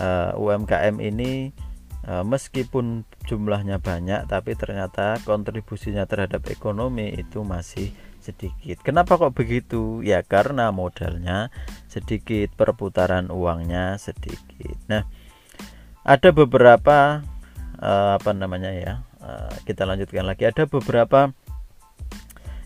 eh, 0.00 0.32
UMKM 0.40 1.04
ini 1.04 1.52
e, 2.04 2.12
meskipun 2.22 3.08
jumlahnya 3.24 3.80
banyak 3.80 4.28
tapi 4.28 4.54
ternyata 4.54 5.18
kontribusinya 5.24 6.04
terhadap 6.04 6.44
ekonomi 6.52 7.10
itu 7.16 7.42
masih 7.42 7.90
sedikit 8.20 8.80
kenapa 8.80 9.20
kok 9.20 9.36
begitu 9.36 10.00
ya 10.00 10.24
karena 10.24 10.72
modalnya 10.72 11.52
sedikit 11.88 12.52
perputaran 12.56 13.28
uangnya 13.28 14.00
sedikit 14.00 14.76
nah 14.88 15.04
ada 16.04 16.28
beberapa 16.30 17.24
e, 17.80 17.90
apa 18.20 18.30
namanya 18.36 18.70
ya 18.70 18.94
e, 19.18 19.30
kita 19.64 19.88
lanjutkan 19.88 20.28
lagi 20.28 20.44
ada 20.44 20.68
beberapa 20.68 21.32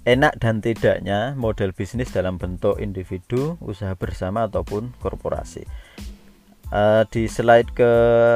enak 0.02 0.42
dan 0.42 0.58
tidaknya 0.64 1.38
model 1.38 1.70
bisnis 1.76 2.08
dalam 2.10 2.40
bentuk 2.40 2.80
individu, 2.80 3.60
usaha 3.60 3.92
bersama 3.94 4.48
ataupun 4.48 4.96
korporasi 4.98 5.68
uh, 6.72 7.02
di 7.08 7.28
slide 7.28 7.72
ke 7.72 7.90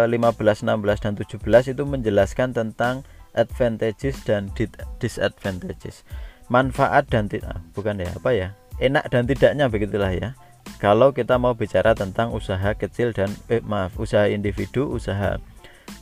15, 0.09 0.69
16 0.69 1.05
dan 1.05 1.13
17 1.17 1.73
itu 1.73 1.83
menjelaskan 1.85 2.49
tentang 2.57 3.05
advantages 3.33 4.21
dan 4.29 4.53
disadvantages. 5.01 6.05
Manfaat 6.53 7.09
dan 7.09 7.33
tidak 7.33 7.57
ah, 7.57 7.61
bukan 7.73 7.97
ya, 7.97 8.13
apa 8.13 8.31
ya? 8.37 8.49
Enak 8.77 9.09
dan 9.09 9.25
tidaknya 9.25 9.73
begitulah 9.73 10.13
ya. 10.13 10.37
Kalau 10.81 11.11
kita 11.15 11.37
mau 11.37 11.57
bicara 11.57 11.93
tentang 11.93 12.31
usaha 12.33 12.75
kecil 12.75 13.13
dan 13.17 13.33
eh, 13.51 13.63
maaf, 13.63 13.97
usaha 13.99 14.27
individu, 14.29 14.89
usaha 14.89 15.39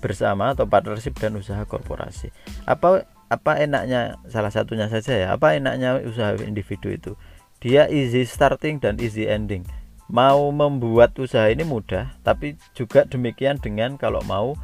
bersama 0.01 0.53
atau 0.53 0.65
partnership 0.69 1.17
dan 1.19 1.37
usaha 1.37 1.65
korporasi. 1.67 2.33
Apa 2.65 3.05
apa 3.31 3.53
enaknya 3.63 4.19
salah 4.29 4.51
satunya 4.51 4.91
saja 4.91 5.15
ya. 5.17 5.29
Apa 5.37 5.59
enaknya 5.59 6.01
usaha 6.03 6.35
individu 6.41 6.91
itu? 6.91 7.13
Dia 7.61 7.93
easy 7.93 8.25
starting 8.25 8.81
dan 8.81 8.97
easy 8.97 9.29
ending 9.29 9.69
mau 10.11 10.51
membuat 10.51 11.15
usaha 11.23 11.47
ini 11.47 11.63
mudah 11.63 12.19
tapi 12.27 12.59
juga 12.75 13.07
demikian 13.07 13.63
dengan 13.63 13.95
kalau 13.95 14.19
mau 14.27 14.59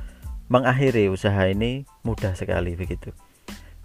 mengakhiri 0.50 1.06
usaha 1.06 1.46
ini 1.46 1.86
mudah 2.02 2.34
sekali 2.34 2.74
begitu 2.74 3.14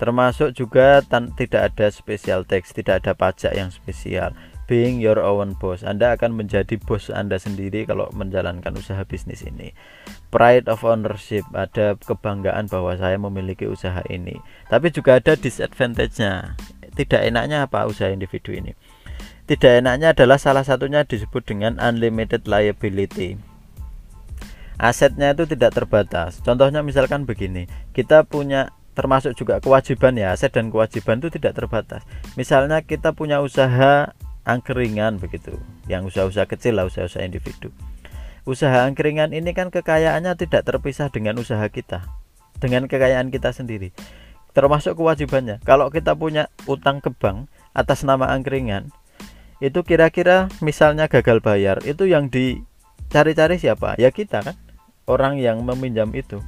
termasuk 0.01 0.57
juga 0.57 1.05
tidak 1.37 1.61
ada 1.71 1.87
special 1.93 2.41
tax 2.49 2.73
tidak 2.73 3.05
ada 3.05 3.13
pajak 3.13 3.53
yang 3.53 3.69
spesial 3.69 4.33
being 4.71 5.03
your 5.03 5.19
own 5.19 5.59
boss 5.59 5.83
Anda 5.83 6.15
akan 6.15 6.39
menjadi 6.39 6.79
bos 6.79 7.11
Anda 7.11 7.35
sendiri 7.35 7.83
kalau 7.83 8.07
menjalankan 8.15 8.71
usaha 8.79 9.03
bisnis 9.03 9.43
ini 9.43 9.75
pride 10.31 10.71
of 10.71 10.87
ownership 10.87 11.43
ada 11.51 11.99
kebanggaan 11.99 12.71
bahwa 12.71 12.95
saya 12.95 13.19
memiliki 13.19 13.67
usaha 13.67 13.99
ini 14.07 14.39
tapi 14.71 14.95
juga 14.95 15.19
ada 15.19 15.35
disadvantage-nya 15.35 16.55
tidak 16.95 17.27
enaknya 17.27 17.67
apa 17.67 17.83
usaha 17.83 18.07
individu 18.07 18.55
ini 18.55 18.71
tidak 19.51 19.83
enaknya 19.83 20.15
adalah 20.15 20.39
salah 20.39 20.63
satunya 20.63 21.03
disebut 21.03 21.43
dengan 21.43 21.75
unlimited 21.75 22.47
liability. 22.47 23.35
Asetnya 24.79 25.35
itu 25.35 25.43
tidak 25.43 25.75
terbatas. 25.75 26.39
Contohnya 26.39 26.79
misalkan 26.79 27.27
begini, 27.27 27.67
kita 27.91 28.23
punya 28.23 28.71
termasuk 28.95 29.35
juga 29.35 29.59
kewajiban 29.59 30.15
ya, 30.15 30.31
aset 30.31 30.55
dan 30.55 30.71
kewajiban 30.71 31.19
itu 31.19 31.35
tidak 31.35 31.59
terbatas. 31.59 32.01
Misalnya 32.39 32.79
kita 32.79 33.11
punya 33.11 33.43
usaha 33.43 34.15
angkringan 34.47 35.21
begitu, 35.21 35.57
yang 35.85 36.07
usaha-usaha 36.07 36.47
kecil 36.49 36.79
lah, 36.79 36.87
usaha-usaha 36.87 37.23
individu. 37.25 37.69
Usaha 38.47 38.87
angkringan 38.89 39.35
ini 39.37 39.53
kan 39.53 39.69
kekayaannya 39.69 40.33
tidak 40.37 40.65
terpisah 40.65 41.13
dengan 41.13 41.37
usaha 41.37 41.63
kita, 41.69 42.05
dengan 42.57 42.89
kekayaan 42.89 43.29
kita 43.29 43.53
sendiri. 43.53 43.93
Termasuk 44.51 44.99
kewajibannya. 44.99 45.63
Kalau 45.63 45.87
kita 45.93 46.17
punya 46.17 46.51
utang 46.67 46.99
ke 46.99 47.13
bank 47.13 47.47
atas 47.71 48.03
nama 48.03 48.33
angkringan, 48.33 48.91
itu 49.61 49.85
kira-kira 49.85 50.49
misalnya 50.59 51.05
gagal 51.05 51.37
bayar 51.37 51.85
itu 51.85 52.09
yang 52.09 52.33
dicari-cari 52.33 53.61
siapa 53.61 53.93
ya 54.01 54.09
kita 54.09 54.41
kan 54.41 54.57
orang 55.05 55.37
yang 55.37 55.61
meminjam 55.61 56.09
itu 56.17 56.41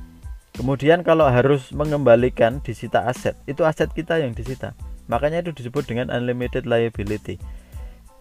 kemudian 0.58 1.06
kalau 1.06 1.30
harus 1.30 1.70
mengembalikan 1.70 2.58
disita 2.66 3.06
aset 3.06 3.38
itu 3.46 3.62
aset 3.62 3.94
kita 3.94 4.18
yang 4.18 4.34
disita 4.34 4.74
makanya 5.06 5.46
itu 5.46 5.54
disebut 5.54 5.86
dengan 5.86 6.10
unlimited 6.10 6.66
liability 6.66 7.38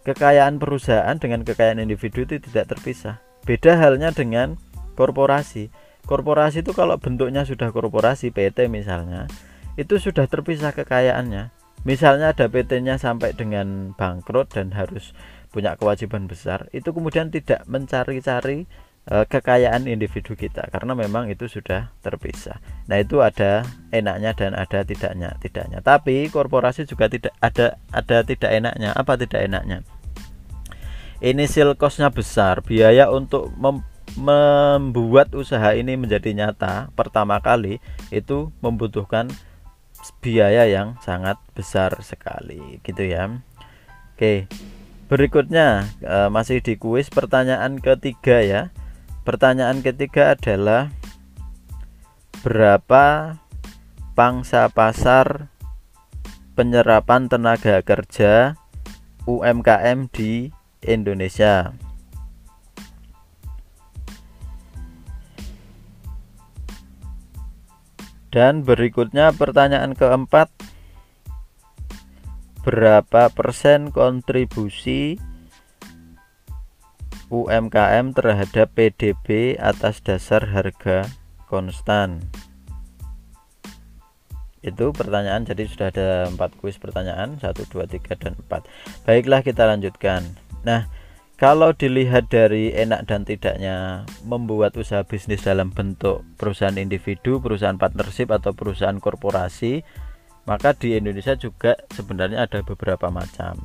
kekayaan 0.02 0.58
perusahaan 0.58 1.16
dengan 1.18 1.46
kekayaan 1.46 1.82
individu 1.82 2.26
itu 2.26 2.42
tidak 2.42 2.74
terpisah. 2.76 3.22
Beda 3.42 3.78
halnya 3.78 4.14
dengan 4.14 4.58
korporasi. 4.94 5.70
Korporasi 6.06 6.66
itu 6.66 6.74
kalau 6.74 6.98
bentuknya 6.98 7.46
sudah 7.46 7.70
korporasi 7.70 8.34
PT 8.34 8.66
misalnya 8.66 9.30
itu 9.78 9.96
sudah 9.96 10.28
terpisah 10.28 10.74
kekayaannya. 10.74 11.54
Misalnya 11.82 12.30
ada 12.30 12.46
PT-nya 12.46 12.94
sampai 12.94 13.34
dengan 13.34 13.90
bangkrut 13.98 14.54
dan 14.54 14.70
harus 14.70 15.10
punya 15.52 15.76
kewajiban 15.76 16.24
besar 16.24 16.66
itu 16.72 16.94
kemudian 16.96 17.28
tidak 17.28 17.68
mencari-cari 17.68 18.64
kekayaan 19.02 19.90
individu 19.90 20.38
kita 20.38 20.70
karena 20.70 20.94
memang 20.94 21.26
itu 21.26 21.50
sudah 21.50 21.90
terpisah. 22.06 22.62
Nah 22.86 23.02
itu 23.02 23.18
ada 23.18 23.66
enaknya 23.90 24.30
dan 24.38 24.54
ada 24.54 24.86
tidaknya 24.86 25.34
tidaknya. 25.42 25.82
Tapi 25.82 26.30
korporasi 26.30 26.86
juga 26.86 27.10
tidak 27.10 27.34
ada 27.42 27.82
ada 27.90 28.22
tidak 28.22 28.50
enaknya. 28.54 28.94
Apa 28.94 29.18
tidak 29.18 29.42
enaknya? 29.42 29.82
Initial 31.18 31.74
costnya 31.74 32.14
besar 32.14 32.62
biaya 32.62 33.10
untuk 33.10 33.50
mem 33.58 33.82
membuat 34.12 35.32
usaha 35.32 35.72
ini 35.72 35.96
menjadi 35.96 36.36
nyata 36.36 36.92
pertama 36.92 37.40
kali 37.40 37.80
itu 38.12 38.52
membutuhkan 38.60 39.32
biaya 40.20 40.68
yang 40.68 41.00
sangat 41.00 41.40
besar 41.56 41.96
sekali 42.04 42.78
gitu 42.86 43.02
ya. 43.02 43.34
Oke 44.14 44.46
berikutnya 45.12 45.84
e, 46.00 46.16
masih 46.32 46.64
di 46.64 46.80
kuis 46.80 47.12
pertanyaan 47.12 47.76
ketiga 47.76 48.40
ya 48.40 48.62
pertanyaan 49.22 49.82
ketiga 49.86 50.34
adalah 50.34 50.90
berapa 52.42 53.38
pangsa 54.18 54.66
pasar 54.70 55.50
penyerapan 56.58 57.30
tenaga 57.30 57.78
kerja 57.86 58.58
UMKM 59.24 60.10
di 60.10 60.50
Indonesia? 60.82 61.70
Dan 68.32 68.64
berikutnya 68.64 69.28
pertanyaan 69.36 69.92
keempat 69.92 70.48
Berapa 72.62 73.26
persen 73.34 73.90
kontribusi 73.90 75.18
UMKM 77.32 78.12
terhadap 78.12 78.76
PDB 78.76 79.56
atas 79.56 80.04
dasar 80.04 80.44
harga 80.52 81.08
konstan? 81.48 82.20
Itu 84.60 84.92
pertanyaan 84.92 85.48
jadi 85.48 85.64
sudah 85.64 85.88
ada 85.88 86.08
empat 86.28 86.60
kuis 86.60 86.76
pertanyaan 86.76 87.40
1, 87.40 87.56
2, 87.56 87.88
3, 87.88 88.20
dan 88.20 88.36
4 88.36 89.08
Baiklah 89.08 89.40
kita 89.40 89.64
lanjutkan 89.64 90.22
Nah 90.60 90.92
kalau 91.40 91.74
dilihat 91.74 92.30
dari 92.30 92.70
enak 92.70 93.08
dan 93.10 93.26
tidaknya 93.26 94.06
membuat 94.22 94.78
usaha 94.78 95.02
bisnis 95.02 95.42
dalam 95.42 95.74
bentuk 95.74 96.22
perusahaan 96.38 96.78
individu, 96.78 97.42
perusahaan 97.42 97.74
partnership 97.74 98.30
atau 98.30 98.54
perusahaan 98.54 98.94
korporasi, 99.02 99.82
maka 100.46 100.70
di 100.70 100.94
Indonesia 100.94 101.34
juga 101.34 101.74
sebenarnya 101.90 102.46
ada 102.46 102.62
beberapa 102.62 103.10
macam. 103.10 103.58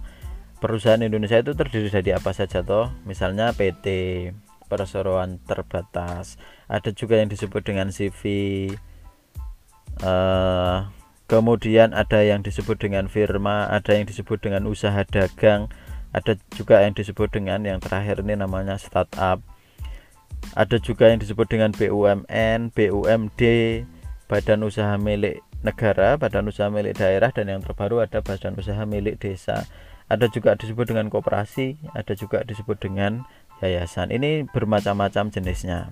Perusahaan 0.57 1.01
Indonesia 1.01 1.37
itu 1.37 1.53
terdiri 1.53 1.89
dari 1.93 2.11
apa 2.17 2.33
saja 2.33 2.65
toh? 2.65 2.89
Misalnya 3.05 3.53
PT, 3.53 3.85
perseroan 4.65 5.37
terbatas, 5.45 6.41
ada 6.65 6.89
juga 6.91 7.21
yang 7.21 7.29
disebut 7.29 7.61
dengan 7.61 7.93
CV, 7.93 8.21
uh, 10.01 10.89
kemudian 11.29 11.93
ada 11.93 12.25
yang 12.25 12.41
disebut 12.41 12.81
dengan 12.81 13.05
firma, 13.05 13.69
ada 13.69 13.93
yang 13.93 14.09
disebut 14.09 14.41
dengan 14.41 14.65
usaha 14.65 15.05
dagang, 15.05 15.69
ada 16.09 16.33
juga 16.57 16.81
yang 16.81 16.97
disebut 16.97 17.29
dengan 17.29 17.61
yang 17.61 17.77
terakhir 17.77 18.25
ini 18.25 18.33
namanya 18.33 18.81
startup 18.81 19.45
ada 20.57 20.77
juga 20.81 21.09
yang 21.11 21.19
disebut 21.21 21.47
dengan 21.49 21.69
BUMN, 21.73 22.73
BUMD, 22.73 23.41
badan 24.25 24.59
usaha 24.65 24.95
milik 24.97 25.41
negara, 25.61 26.15
badan 26.17 26.49
usaha 26.49 26.69
milik 26.69 26.97
daerah 26.97 27.29
dan 27.33 27.49
yang 27.49 27.61
terbaru 27.61 28.01
ada 28.01 28.21
badan 28.21 28.57
usaha 28.57 28.81
milik 28.85 29.19
desa. 29.21 29.65
Ada 30.07 30.31
juga 30.31 30.55
disebut 30.55 30.87
dengan 30.87 31.11
koperasi, 31.11 31.75
ada 31.91 32.15
juga 32.15 32.43
disebut 32.47 32.79
dengan 32.79 33.27
yayasan. 33.59 34.11
Ini 34.11 34.47
bermacam-macam 34.49 35.29
jenisnya. 35.31 35.91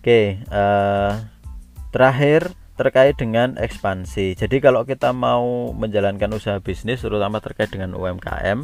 Oke, 0.00 0.40
uh, 0.48 1.12
terakhir 1.92 2.56
terkait 2.78 3.18
dengan 3.18 3.58
ekspansi. 3.58 4.38
Jadi 4.38 4.62
kalau 4.62 4.86
kita 4.86 5.10
mau 5.10 5.74
menjalankan 5.74 6.30
usaha 6.30 6.62
bisnis 6.62 7.02
terutama 7.02 7.42
terkait 7.42 7.74
dengan 7.74 7.92
UMKM, 7.98 8.62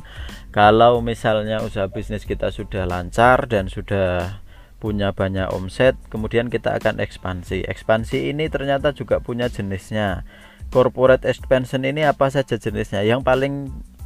kalau 0.55 1.03
misalnya 1.03 1.59
usaha 1.61 1.90
bisnis 1.90 2.23
kita 2.23 2.55
sudah 2.55 2.87
lancar 2.87 3.51
dan 3.51 3.66
sudah 3.66 4.38
punya 4.79 5.11
banyak 5.11 5.51
omset, 5.51 5.99
kemudian 6.14 6.47
kita 6.47 6.79
akan 6.79 7.03
ekspansi. 7.03 7.66
Ekspansi 7.66 8.31
ini 8.31 8.47
ternyata 8.47 8.94
juga 8.94 9.18
punya 9.18 9.51
jenisnya. 9.51 10.23
Corporate 10.72 11.27
expansion 11.29 11.85
ini 11.85 12.05
apa 12.05 12.29
saja 12.33 12.57
jenisnya? 12.61 13.05
Yang 13.05 13.27
paling 13.27 13.55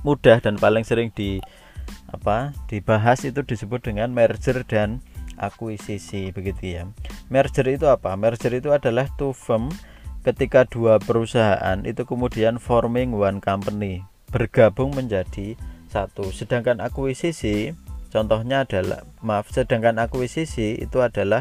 mudah 0.07 0.39
dan 0.39 0.57
paling 0.57 0.87
sering 0.87 1.11
di 1.15 1.43
apa 2.13 2.53
dibahas 2.69 3.25
itu 3.25 3.41
disebut 3.45 3.85
dengan 3.85 4.13
merger 4.13 4.65
dan 4.65 5.01
akuisisi 5.39 6.35
begitu 6.35 6.81
ya. 6.81 6.83
Merger 7.31 7.67
itu 7.71 7.87
apa? 7.89 8.19
Merger 8.19 8.53
itu 8.57 8.75
adalah 8.75 9.09
two 9.17 9.33
firm 9.33 9.73
ketika 10.27 10.67
dua 10.69 11.01
perusahaan 11.01 11.79
itu 11.87 12.05
kemudian 12.05 12.61
forming 12.61 13.15
one 13.17 13.41
company 13.41 14.05
bergabung 14.29 14.93
menjadi 14.93 15.57
satu 15.89 16.29
sedangkan 16.35 16.85
akuisisi 16.85 17.73
contohnya 18.13 18.69
adalah 18.69 19.09
maaf 19.25 19.49
sedangkan 19.49 19.97
akuisisi 19.97 20.77
itu 20.85 21.01
adalah 21.01 21.41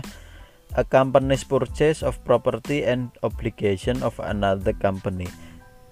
a 0.76 0.84
company's 0.84 1.48
purchase 1.48 2.04
of 2.04 2.20
property 2.28 2.84
and 2.84 3.14
obligation 3.24 4.04
of 4.04 4.18
another 4.20 4.76
company. 4.76 5.30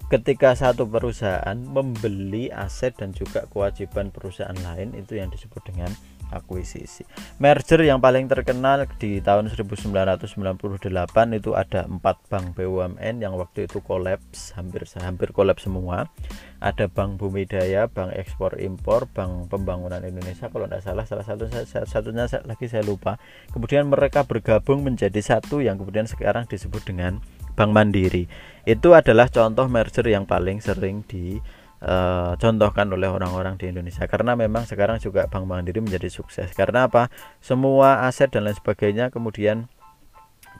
Ketika 0.06 0.54
satu 0.54 0.86
perusahaan 0.86 1.58
membeli 1.58 2.46
aset 2.54 2.94
dan 2.94 3.10
juga 3.10 3.48
kewajiban 3.50 4.14
perusahaan 4.14 4.54
lain 4.54 4.94
itu 4.94 5.18
yang 5.18 5.34
disebut 5.34 5.66
dengan 5.66 5.90
akuisisi. 6.30 7.06
Merger 7.38 7.82
yang 7.86 8.02
paling 8.02 8.26
terkenal 8.26 8.86
di 8.98 9.22
tahun 9.22 9.52
1998 9.52 11.38
itu 11.38 11.50
ada 11.54 11.86
empat 11.86 12.16
bank 12.26 12.56
BUMN 12.58 13.22
yang 13.22 13.34
waktu 13.38 13.70
itu 13.70 13.78
kolaps 13.82 14.54
hampir 14.58 14.88
hampir 14.98 15.30
kolaps 15.30 15.66
semua. 15.68 16.10
Ada 16.56 16.88
Bank 16.88 17.20
Bumi 17.20 17.44
Daya, 17.44 17.84
Bank 17.84 18.16
Ekspor 18.16 18.56
Impor, 18.56 19.04
Bank 19.12 19.52
Pembangunan 19.52 20.00
Indonesia 20.00 20.48
kalau 20.48 20.64
tidak 20.64 20.82
salah 20.82 21.04
salah 21.04 21.24
satu 21.24 21.44
satunya 21.84 22.24
lagi 22.48 22.66
saya 22.66 22.82
lupa. 22.82 23.20
Kemudian 23.52 23.86
mereka 23.92 24.24
bergabung 24.24 24.80
menjadi 24.80 25.20
satu 25.20 25.60
yang 25.60 25.76
kemudian 25.76 26.08
sekarang 26.08 26.48
disebut 26.48 26.82
dengan 26.88 27.20
Bank 27.56 27.72
Mandiri. 27.72 28.28
Itu 28.68 28.92
adalah 28.92 29.32
contoh 29.32 29.64
merger 29.68 30.04
yang 30.08 30.28
paling 30.28 30.60
sering 30.60 31.04
di 31.08 31.40
uh, 31.82 32.38
contohkan 32.40 32.88
oleh 32.92 33.08
orang-orang 33.10 33.60
di 33.60 33.68
Indonesia. 33.68 34.04
Karena 34.08 34.38
memang 34.38 34.64
sekarang 34.64 35.02
juga 35.02 35.28
Bank 35.28 35.44
Mandiri 35.48 35.82
menjadi 35.82 36.08
sukses. 36.08 36.52
Karena 36.56 36.88
apa? 36.88 37.12
Semua 37.42 38.06
aset 38.06 38.32
dan 38.32 38.48
lain 38.48 38.56
sebagainya 38.56 39.12
kemudian 39.12 39.68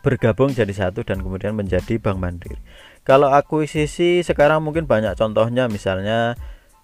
bergabung 0.05 0.52
jadi 0.52 0.70
satu 0.70 1.02
dan 1.02 1.24
kemudian 1.24 1.57
menjadi 1.57 1.98
Bank 1.98 2.20
Mandiri. 2.20 2.61
Kalau 3.07 3.31
akuisisi 3.31 4.22
sekarang 4.26 4.62
mungkin 4.66 4.85
banyak 4.90 5.14
contohnya 5.14 5.70
misalnya 5.70 6.35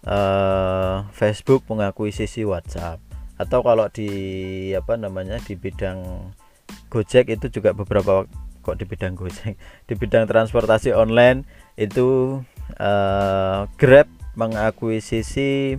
uh, 0.07 1.07
Facebook 1.11 1.66
mengakuisisi 1.66 2.47
WhatsApp. 2.47 3.03
Atau 3.38 3.62
kalau 3.66 3.90
di 3.90 4.71
apa 4.77 4.95
namanya 4.95 5.38
di 5.42 5.59
bidang 5.59 6.31
Gojek 6.92 7.33
itu 7.33 7.49
juga 7.49 7.73
beberapa 7.73 8.29
kok 8.62 8.77
di 8.79 8.85
bidang 8.87 9.18
Gojek? 9.18 9.59
Di 9.90 9.95
bidang 9.99 10.31
transportasi 10.31 10.95
online 10.95 11.42
itu 11.75 12.38
uh, 12.79 13.66
Grab 13.75 14.07
mengakuisisi 14.35 15.77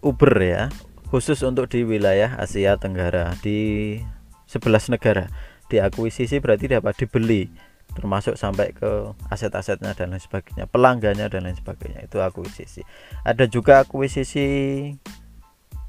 Uber 0.00 0.34
ya 0.40 0.72
khusus 1.10 1.42
untuk 1.42 1.66
di 1.68 1.82
wilayah 1.82 2.38
Asia 2.38 2.78
Tenggara 2.78 3.34
di 3.42 3.98
11 4.46 4.94
negara. 4.94 5.26
Diakuisisi 5.70 6.38
berarti 6.42 6.70
dapat 6.70 6.98
dibeli 6.98 7.50
termasuk 7.90 8.38
sampai 8.38 8.70
ke 8.70 9.10
aset-asetnya 9.34 9.98
dan 9.98 10.14
lain 10.14 10.22
sebagainya 10.22 10.70
pelanggannya 10.70 11.26
dan 11.26 11.42
lain 11.42 11.58
sebagainya 11.58 12.06
itu 12.06 12.22
akuisisi. 12.22 12.86
Ada 13.26 13.50
juga 13.50 13.82
akuisisi 13.82 14.46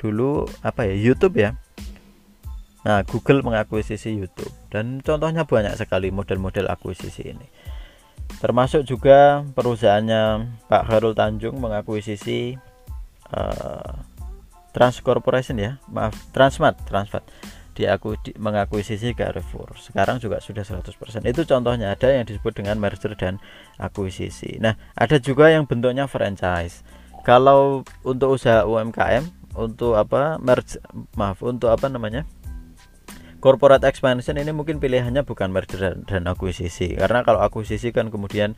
dulu 0.02 0.50
apa 0.66 0.90
ya 0.90 0.98
YouTube 0.98 1.38
ya. 1.38 1.58
Nah 2.82 3.06
Google 3.06 3.46
mengakuisisi 3.46 4.18
YouTube 4.18 4.54
dan 4.74 5.06
contohnya 5.06 5.46
banyak 5.46 5.78
sekali 5.78 6.10
model-model 6.10 6.66
akuisisi 6.74 7.30
ini 7.30 7.46
termasuk 8.40 8.88
juga 8.88 9.44
perusahaannya 9.58 10.48
Pak 10.72 10.84
Khairul 10.88 11.18
Tanjung 11.18 11.60
mengakuisisi 11.60 12.56
uh, 13.34 13.94
Trans 14.72 15.04
Corporation 15.04 15.60
ya. 15.60 15.82
Maaf 15.92 16.16
Transmart 16.32 16.80
Transmart 16.88 17.28
diaku 17.72 18.20
di, 18.20 18.32
mengakuisisi 18.36 19.16
Carrefour. 19.16 19.80
Sekarang 19.80 20.20
juga 20.20 20.44
sudah 20.44 20.64
100% 20.64 20.92
itu 21.24 21.42
contohnya 21.48 21.96
ada 21.96 22.08
yang 22.12 22.28
disebut 22.28 22.52
dengan 22.56 22.78
merger 22.78 23.16
dan 23.16 23.40
akuisisi. 23.80 24.60
Nah 24.60 24.76
ada 24.96 25.18
juga 25.20 25.52
yang 25.52 25.64
bentuknya 25.68 26.08
franchise. 26.08 26.84
Kalau 27.24 27.86
untuk 28.04 28.36
usaha 28.36 28.66
UMKM 28.66 29.24
untuk 29.56 30.00
apa 30.00 30.40
merge 30.40 30.80
maaf 31.16 31.44
untuk 31.44 31.72
apa 31.72 31.92
namanya 31.92 32.24
corporate 33.42 33.84
expansion 33.84 34.38
ini 34.38 34.54
mungkin 34.54 34.78
pilihannya 34.78 35.26
bukan 35.26 35.50
merger 35.50 35.98
dan 36.06 36.30
akuisisi 36.30 36.94
karena 36.96 37.26
kalau 37.26 37.42
akuisisi 37.42 37.90
kan 37.90 38.14
kemudian 38.14 38.54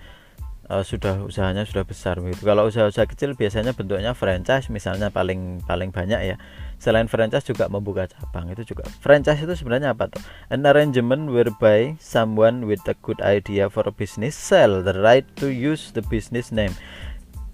uh, 0.69 0.83
sudah 0.83 1.23
usahanya 1.23 1.67
sudah 1.67 1.83
besar 1.83 2.19
begitu. 2.19 2.47
Kalau 2.47 2.67
usaha-usaha 2.69 3.07
kecil 3.09 3.35
biasanya 3.35 3.75
bentuknya 3.75 4.15
franchise 4.15 4.67
misalnya 4.71 5.11
paling 5.11 5.63
paling 5.65 5.91
banyak 5.91 6.21
ya. 6.23 6.35
Selain 6.79 7.07
franchise 7.07 7.47
juga 7.47 7.71
membuka 7.71 8.07
cabang 8.11 8.51
itu 8.51 8.75
juga. 8.75 8.83
Franchise 8.99 9.43
itu 9.43 9.55
sebenarnya 9.55 9.95
apa 9.95 10.11
tuh? 10.11 10.19
An 10.51 10.67
arrangement 10.67 11.31
whereby 11.31 11.95
someone 11.99 12.67
with 12.67 12.83
a 12.91 12.95
good 12.99 13.19
idea 13.23 13.71
for 13.71 13.87
a 13.87 13.93
business 13.93 14.35
sell 14.35 14.83
the 14.83 14.95
right 14.99 15.27
to 15.39 15.47
use 15.47 15.95
the 15.95 16.03
business 16.11 16.51
name. 16.51 16.75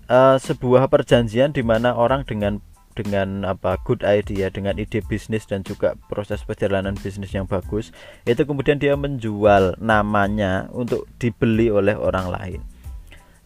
Uh, 0.10 0.42
sebuah 0.42 0.89
perjanjian 0.89 1.54
di 1.54 1.62
mana 1.62 1.94
orang 1.94 2.26
dengan 2.26 2.65
dengan 3.00 3.48
apa 3.48 3.80
good 3.88 4.04
idea 4.04 4.52
dengan 4.52 4.76
ide 4.76 5.00
bisnis 5.00 5.48
dan 5.48 5.64
juga 5.64 5.96
proses 6.12 6.44
perjalanan 6.44 7.00
bisnis 7.00 7.32
yang 7.32 7.48
bagus 7.48 7.96
itu 8.28 8.44
kemudian 8.44 8.76
dia 8.76 9.00
menjual 9.00 9.80
namanya 9.80 10.68
untuk 10.76 11.08
dibeli 11.16 11.72
oleh 11.72 11.96
orang 11.96 12.28
lain. 12.28 12.60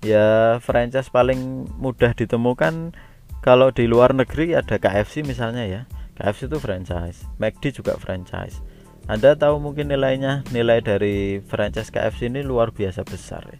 Ya 0.01 0.57
franchise 0.57 1.13
paling 1.13 1.69
mudah 1.77 2.17
ditemukan 2.17 2.97
kalau 3.45 3.69
di 3.69 3.85
luar 3.85 4.17
negeri 4.17 4.57
ada 4.57 4.81
KFC 4.81 5.21
misalnya 5.21 5.69
ya. 5.69 5.81
KFC 6.17 6.49
itu 6.49 6.57
franchise 6.57 7.29
McD 7.37 7.77
juga 7.77 7.97
franchise. 8.01 8.57
Anda 9.05 9.37
tahu 9.37 9.61
mungkin 9.61 9.93
nilainya 9.93 10.47
nilai 10.49 10.81
dari 10.81 11.43
franchise 11.45 11.93
KFC 11.93 12.33
ini 12.33 12.41
luar 12.41 12.73
biasa 12.73 13.05
besar 13.05 13.45
ya 13.51 13.59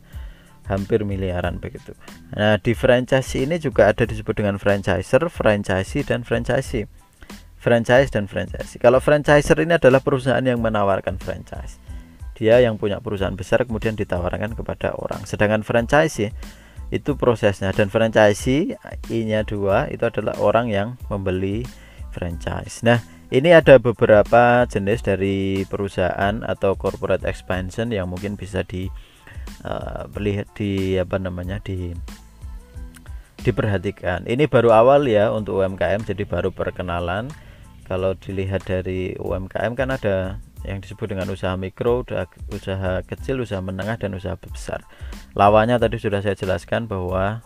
hampir 0.67 1.03
miliaran 1.03 1.59
begitu. 1.59 1.91
Nah, 2.35 2.59
di 2.59 2.71
franchise 2.71 3.35
ini 3.35 3.59
juga 3.59 3.91
ada 3.91 4.07
disebut 4.07 4.39
dengan 4.39 4.55
franchiser, 4.59 5.27
franchisee 5.27 6.07
dan 6.07 6.23
franchisee. 6.23 6.87
Franchise 7.59 8.11
dan 8.11 8.27
franchisee. 8.27 8.79
Kalau 8.79 8.99
franchiser 8.99 9.55
ini 9.63 9.79
adalah 9.79 10.03
perusahaan 10.03 10.43
yang 10.43 10.59
menawarkan 10.59 11.15
franchise. 11.15 11.79
Dia 12.35 12.59
yang 12.59 12.75
punya 12.75 12.99
perusahaan 12.99 13.35
besar 13.35 13.63
kemudian 13.63 13.95
ditawarkan 13.95 14.51
kepada 14.57 14.91
orang. 14.99 15.23
Sedangkan 15.23 15.63
franchisee 15.63 16.35
itu 16.91 17.15
prosesnya 17.15 17.71
dan 17.71 17.87
franchisee 17.87 18.75
I-nya 19.07 19.47
dua 19.47 19.87
itu 19.89 20.03
adalah 20.03 20.35
orang 20.43 20.67
yang 20.69 20.99
membeli 21.07 21.63
franchise. 22.11 22.83
Nah, 22.83 22.99
ini 23.33 23.49
ada 23.49 23.81
beberapa 23.81 24.67
jenis 24.69 25.01
dari 25.01 25.65
perusahaan 25.65 26.45
atau 26.45 26.77
corporate 26.77 27.25
expansion 27.25 27.89
yang 27.89 28.11
mungkin 28.11 28.37
bisa 28.37 28.61
di 28.61 28.91
uh, 29.65 30.07
di 30.55 30.97
apa 30.99 31.17
namanya 31.19 31.59
di 31.63 31.95
diperhatikan 33.43 34.23
ini 34.23 34.47
baru 34.47 34.71
awal 34.71 35.03
ya 35.05 35.29
untuk 35.35 35.59
UMKM 35.59 36.07
jadi 36.07 36.23
baru 36.23 36.55
perkenalan 36.55 37.27
kalau 37.83 38.15
dilihat 38.15 38.63
dari 38.63 39.13
UMKM 39.19 39.75
kan 39.75 39.91
ada 39.91 40.39
yang 40.63 40.79
disebut 40.79 41.11
dengan 41.11 41.27
usaha 41.27 41.53
mikro, 41.59 42.07
usaha 42.47 43.03
kecil, 43.03 43.43
usaha 43.43 43.59
menengah 43.59 43.99
dan 43.99 44.15
usaha 44.15 44.39
besar. 44.39 44.87
Lawannya 45.35 45.75
tadi 45.75 45.99
sudah 45.99 46.23
saya 46.23 46.39
jelaskan 46.39 46.87
bahwa 46.87 47.43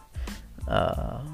uh, 0.70 1.26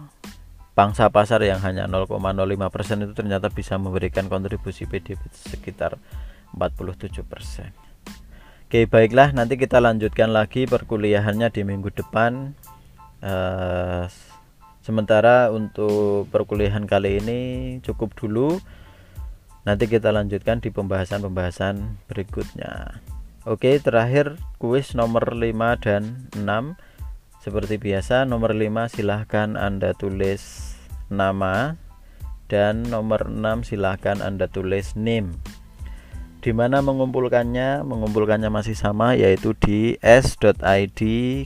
pangsa 0.73 1.11
pasar 1.11 1.43
yang 1.43 1.59
hanya 1.61 1.85
0,05% 1.85 3.03
itu 3.03 3.13
ternyata 3.13 3.51
bisa 3.51 3.75
memberikan 3.75 4.31
kontribusi 4.31 4.87
PDB 4.87 5.19
sekitar 5.35 5.99
47%. 6.55 7.92
Oke 8.73 8.89
baiklah. 8.89 9.29
Nanti 9.37 9.53
kita 9.53 9.77
lanjutkan 9.77 10.33
lagi 10.33 10.65
perkuliahannya 10.65 11.45
di 11.53 11.61
minggu 11.61 11.93
depan. 11.93 12.57
Uh, 13.21 14.09
Sementara 14.81 15.53
untuk 15.53 16.25
perkuliahan 16.33 16.89
kali 16.89 17.21
ini 17.21 17.41
cukup 17.85 18.17
dulu. 18.17 18.57
Nanti 19.69 19.85
kita 19.85 20.09
lanjutkan 20.09 20.57
di 20.57 20.73
pembahasan-pembahasan 20.73 22.01
berikutnya. 22.09 22.97
Oke 23.45 23.77
terakhir 23.77 24.41
kuis 24.57 24.97
nomor 24.97 25.37
5 25.37 25.53
dan 25.77 26.25
6 26.33 26.73
Seperti 27.45 27.77
biasa 27.77 28.25
nomor 28.25 28.57
5 28.57 28.89
silahkan 28.89 29.53
Anda 29.53 29.93
tulis 29.93 30.73
nama 31.13 31.77
Dan 32.49 32.89
nomor 32.89 33.29
6 33.29 33.69
silahkan 33.69 34.17
Anda 34.17 34.49
tulis 34.49 34.97
name 34.97 35.61
di 36.43 36.51
mana 36.51 36.83
mengumpulkannya? 36.83 37.87
Mengumpulkannya 37.87 38.51
masih 38.51 38.75
sama 38.75 39.15
yaitu 39.15 39.55
di 39.55 39.95
s.id 40.03 40.99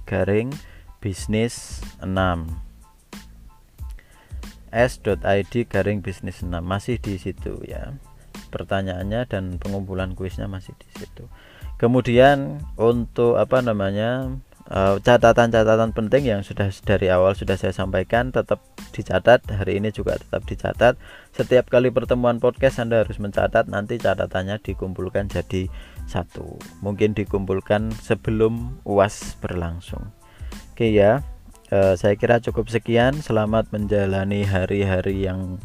garing 0.10 0.50
bisnis 0.98 1.86
6 2.02 2.10
s.id 4.74 5.54
garing 5.70 6.02
bisnis 6.02 6.42
6 6.42 6.50
masih 6.66 6.98
di 6.98 7.22
situ 7.22 7.62
ya. 7.62 7.94
Pertanyaannya 8.50 9.30
dan 9.30 9.62
pengumpulan 9.62 10.18
kuisnya 10.18 10.50
masih 10.50 10.74
di 10.82 10.90
situ. 10.98 11.30
Kemudian 11.78 12.58
untuk 12.74 13.38
apa 13.38 13.62
namanya 13.62 14.34
catatan-catatan 14.68 15.92
uh, 15.92 15.96
penting 15.96 16.24
yang 16.28 16.42
sudah 16.44 16.68
dari 16.84 17.08
awal 17.08 17.32
sudah 17.32 17.56
saya 17.56 17.72
sampaikan 17.72 18.36
tetap 18.36 18.60
dicatat. 18.92 19.48
Hari 19.48 19.80
ini 19.80 19.96
juga 19.96 20.20
tetap 20.20 20.44
dicatat. 20.44 21.00
Setiap 21.32 21.72
kali 21.72 21.88
pertemuan 21.88 22.44
podcast 22.44 22.84
Anda 22.84 23.08
harus 23.08 23.16
mencatat. 23.16 23.72
Nanti 23.72 23.96
catatannya 23.96 24.60
dikumpulkan 24.60 25.32
jadi 25.32 25.72
satu. 26.04 26.60
Mungkin 26.84 27.16
dikumpulkan 27.16 27.96
sebelum 27.96 28.84
UAS 28.84 29.40
berlangsung. 29.40 30.12
Oke 30.76 30.92
ya. 30.92 31.24
Uh, 31.72 31.96
saya 31.96 32.20
kira 32.20 32.44
cukup 32.44 32.68
sekian. 32.68 33.24
Selamat 33.24 33.72
menjalani 33.72 34.44
hari-hari 34.44 35.24
yang 35.24 35.64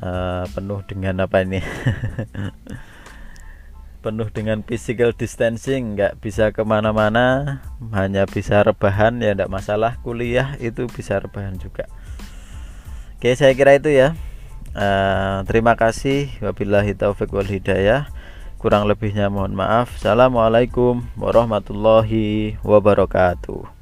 uh, 0.00 0.48
penuh 0.56 0.80
dengan 0.88 1.28
apa 1.28 1.44
ini 1.44 1.60
penuh 3.98 4.30
dengan 4.30 4.62
physical 4.62 5.10
distancing 5.10 5.98
nggak 5.98 6.22
bisa 6.22 6.54
ke 6.54 6.62
mana-mana 6.62 7.58
hanya 7.90 8.24
bisa 8.24 8.62
rebahan 8.62 9.18
ya 9.18 9.34
tidak 9.34 9.50
masalah. 9.50 9.98
Kuliah 10.02 10.54
itu 10.62 10.86
bisa 10.90 11.18
rebahan 11.18 11.58
juga. 11.58 11.90
Oke 13.18 13.34
saya 13.34 13.54
kira 13.54 13.78
itu 13.78 13.90
ya. 13.90 14.14
Uh, 14.74 15.42
terima 15.50 15.74
kasih. 15.74 16.30
Wabillahi 16.38 16.94
taufik 16.94 17.34
wal 17.34 17.46
hidayah. 17.46 18.06
Kurang 18.58 18.90
lebihnya 18.90 19.30
mohon 19.30 19.54
maaf. 19.54 19.98
Assalamualaikum 19.98 21.06
warahmatullahi 21.18 22.58
wabarakatuh 22.62 23.77